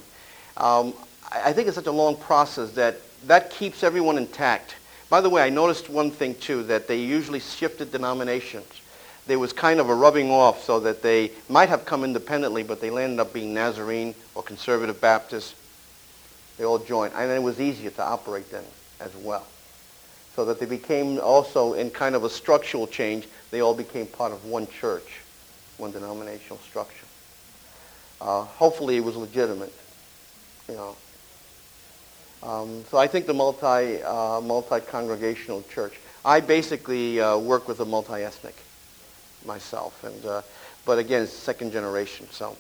[0.57, 0.93] Um,
[1.31, 2.97] I think it's such a long process that
[3.27, 4.75] that keeps everyone intact.
[5.09, 8.81] By the way, I noticed one thing too, that they usually shifted denominations.
[9.27, 12.81] There was kind of a rubbing off so that they might have come independently, but
[12.81, 15.55] they landed up being Nazarene or Conservative Baptist.
[16.57, 17.13] They all joined.
[17.15, 18.63] And it was easier to operate then
[18.99, 19.45] as well.
[20.39, 24.31] So that they became also in kind of a structural change, they all became part
[24.31, 25.19] of one church,
[25.75, 27.05] one denominational structure.
[28.21, 29.73] Uh, hopefully it was legitimate,
[30.69, 30.95] you know.
[32.41, 35.99] Um, so I think the multi, uh, multi-congregational church.
[36.23, 38.55] I basically uh, work with a multi-ethnic
[39.45, 40.41] myself, and uh,
[40.85, 42.27] but again, it's second generation.
[42.31, 42.55] So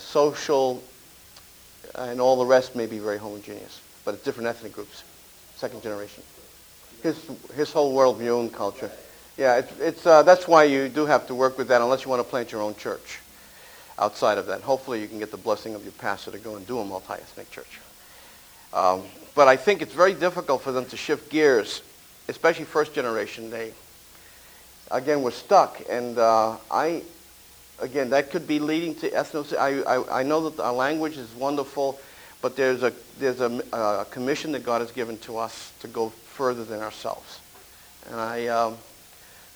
[0.00, 0.82] social
[1.94, 5.04] and all the rest may be very homogeneous, but it's different ethnic groups,
[5.54, 6.24] second generation.
[7.02, 8.90] His his whole worldview and culture.
[9.36, 12.10] Yeah, it's, it's uh, that's why you do have to work with that, unless you
[12.10, 13.20] want to plant your own church.
[13.98, 16.66] Outside of that, hopefully you can get the blessing of your pastor to go and
[16.66, 17.80] do a multi-ethnic church.
[18.72, 19.02] Um,
[19.34, 21.82] but I think it's very difficult for them to shift gears,
[22.28, 23.50] especially first generation.
[23.50, 23.72] They,
[24.90, 25.80] again, were stuck.
[25.88, 27.02] And uh, I,
[27.80, 29.56] again, that could be leading to ethnicity.
[29.56, 31.98] I, I, I know that our language is wonderful,
[32.42, 36.12] but there's a, there's a, a, commission that God has given to us to go
[36.38, 37.40] further than ourselves.
[38.06, 38.76] And I, um,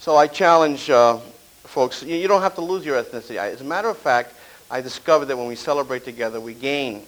[0.01, 1.19] so I challenge uh,
[1.63, 3.37] folks, you, you don't have to lose your ethnicity.
[3.37, 4.35] As a matter of fact,
[4.69, 7.05] I discovered that when we celebrate together, we gain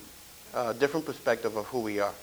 [0.55, 2.15] a different perspective of who we are.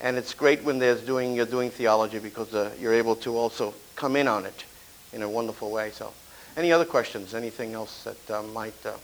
[0.00, 3.72] And it's great when there's doing, you're doing theology because uh, you're able to also
[3.94, 4.64] come in on it
[5.12, 5.92] in a wonderful way.
[5.92, 6.12] So
[6.56, 7.32] any other questions?
[7.32, 8.74] Anything else that uh, might...
[8.84, 8.94] Uh...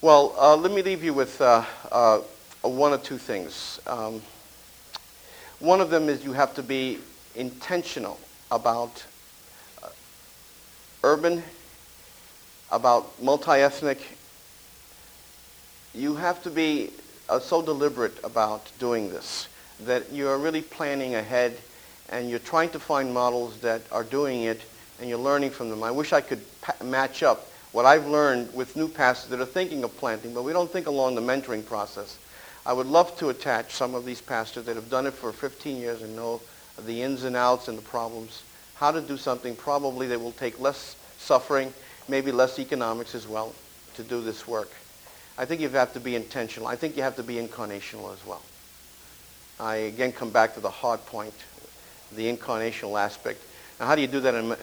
[0.00, 2.18] Well, uh, let me leave you with uh, uh,
[2.62, 3.78] one or two things.
[3.86, 4.20] Um,
[5.60, 6.98] one of them is you have to be
[7.34, 8.18] intentional
[8.50, 9.04] about
[11.02, 11.42] urban,
[12.70, 14.00] about multi-ethnic,
[15.94, 16.90] you have to be
[17.28, 19.48] uh, so deliberate about doing this.
[19.80, 21.56] that you're really planning ahead
[22.10, 24.60] and you're trying to find models that are doing it
[25.00, 25.82] and you're learning from them.
[25.82, 29.46] I wish I could pa- match up what I've learned with new pastors that are
[29.46, 32.16] thinking of planting, but we don't think along the mentoring process.
[32.66, 35.76] I would love to attach some of these pastors that have done it for 15
[35.76, 36.40] years and know
[36.86, 38.42] the ins and outs and the problems,
[38.76, 41.72] how to do something probably that will take less suffering,
[42.08, 43.54] maybe less economics as well,
[43.94, 44.70] to do this work.
[45.36, 46.68] I think you have to be intentional.
[46.68, 48.42] I think you have to be incarnational as well.
[49.60, 51.34] I again come back to the hard point,
[52.12, 53.42] the incarnational aspect.
[53.78, 54.56] Now, how do you do that in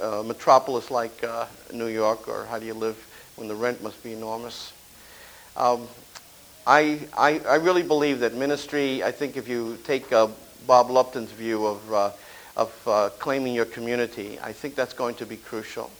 [0.00, 2.96] a metropolis like uh, New York, or how do you live
[3.36, 4.72] when the rent must be enormous?
[5.56, 5.88] Um,
[6.66, 10.28] I, I, I, really believe that ministry, I think if you take uh,
[10.66, 12.10] Bob Lupton's view of, uh,
[12.56, 15.90] of uh, claiming your community, I think that's going to be crucial,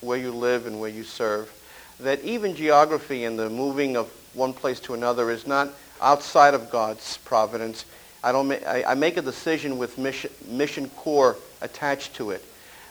[0.00, 1.52] where you live and where you serve.
[2.00, 5.70] That even geography and the moving of one place to another is not
[6.00, 7.84] outside of God's providence.
[8.22, 12.44] I, don't ma- I, I make a decision with mission, mission core attached to it.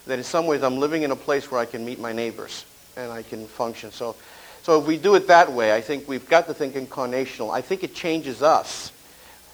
[0.07, 2.65] That in some ways I'm living in a place where I can meet my neighbors
[2.95, 3.91] and I can function.
[3.91, 4.15] So,
[4.67, 7.53] so if we do it that way, I think we've got to think incarnational.
[7.53, 8.91] I think it changes us.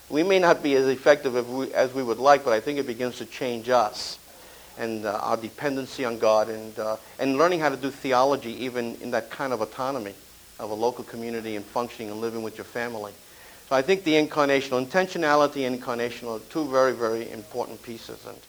[0.10, 2.80] We may not be as effective as we, as we would like, but I think
[2.80, 4.18] it begins to change us
[4.80, 8.96] and uh, our dependency on God and, uh, and learning how to do theology even
[9.02, 10.16] in that kind of autonomy
[10.60, 13.14] of a local community and functioning and living with your family.
[13.70, 18.26] So I think the incarnational, intentionality and incarnational are two very, very important pieces.
[18.26, 18.40] And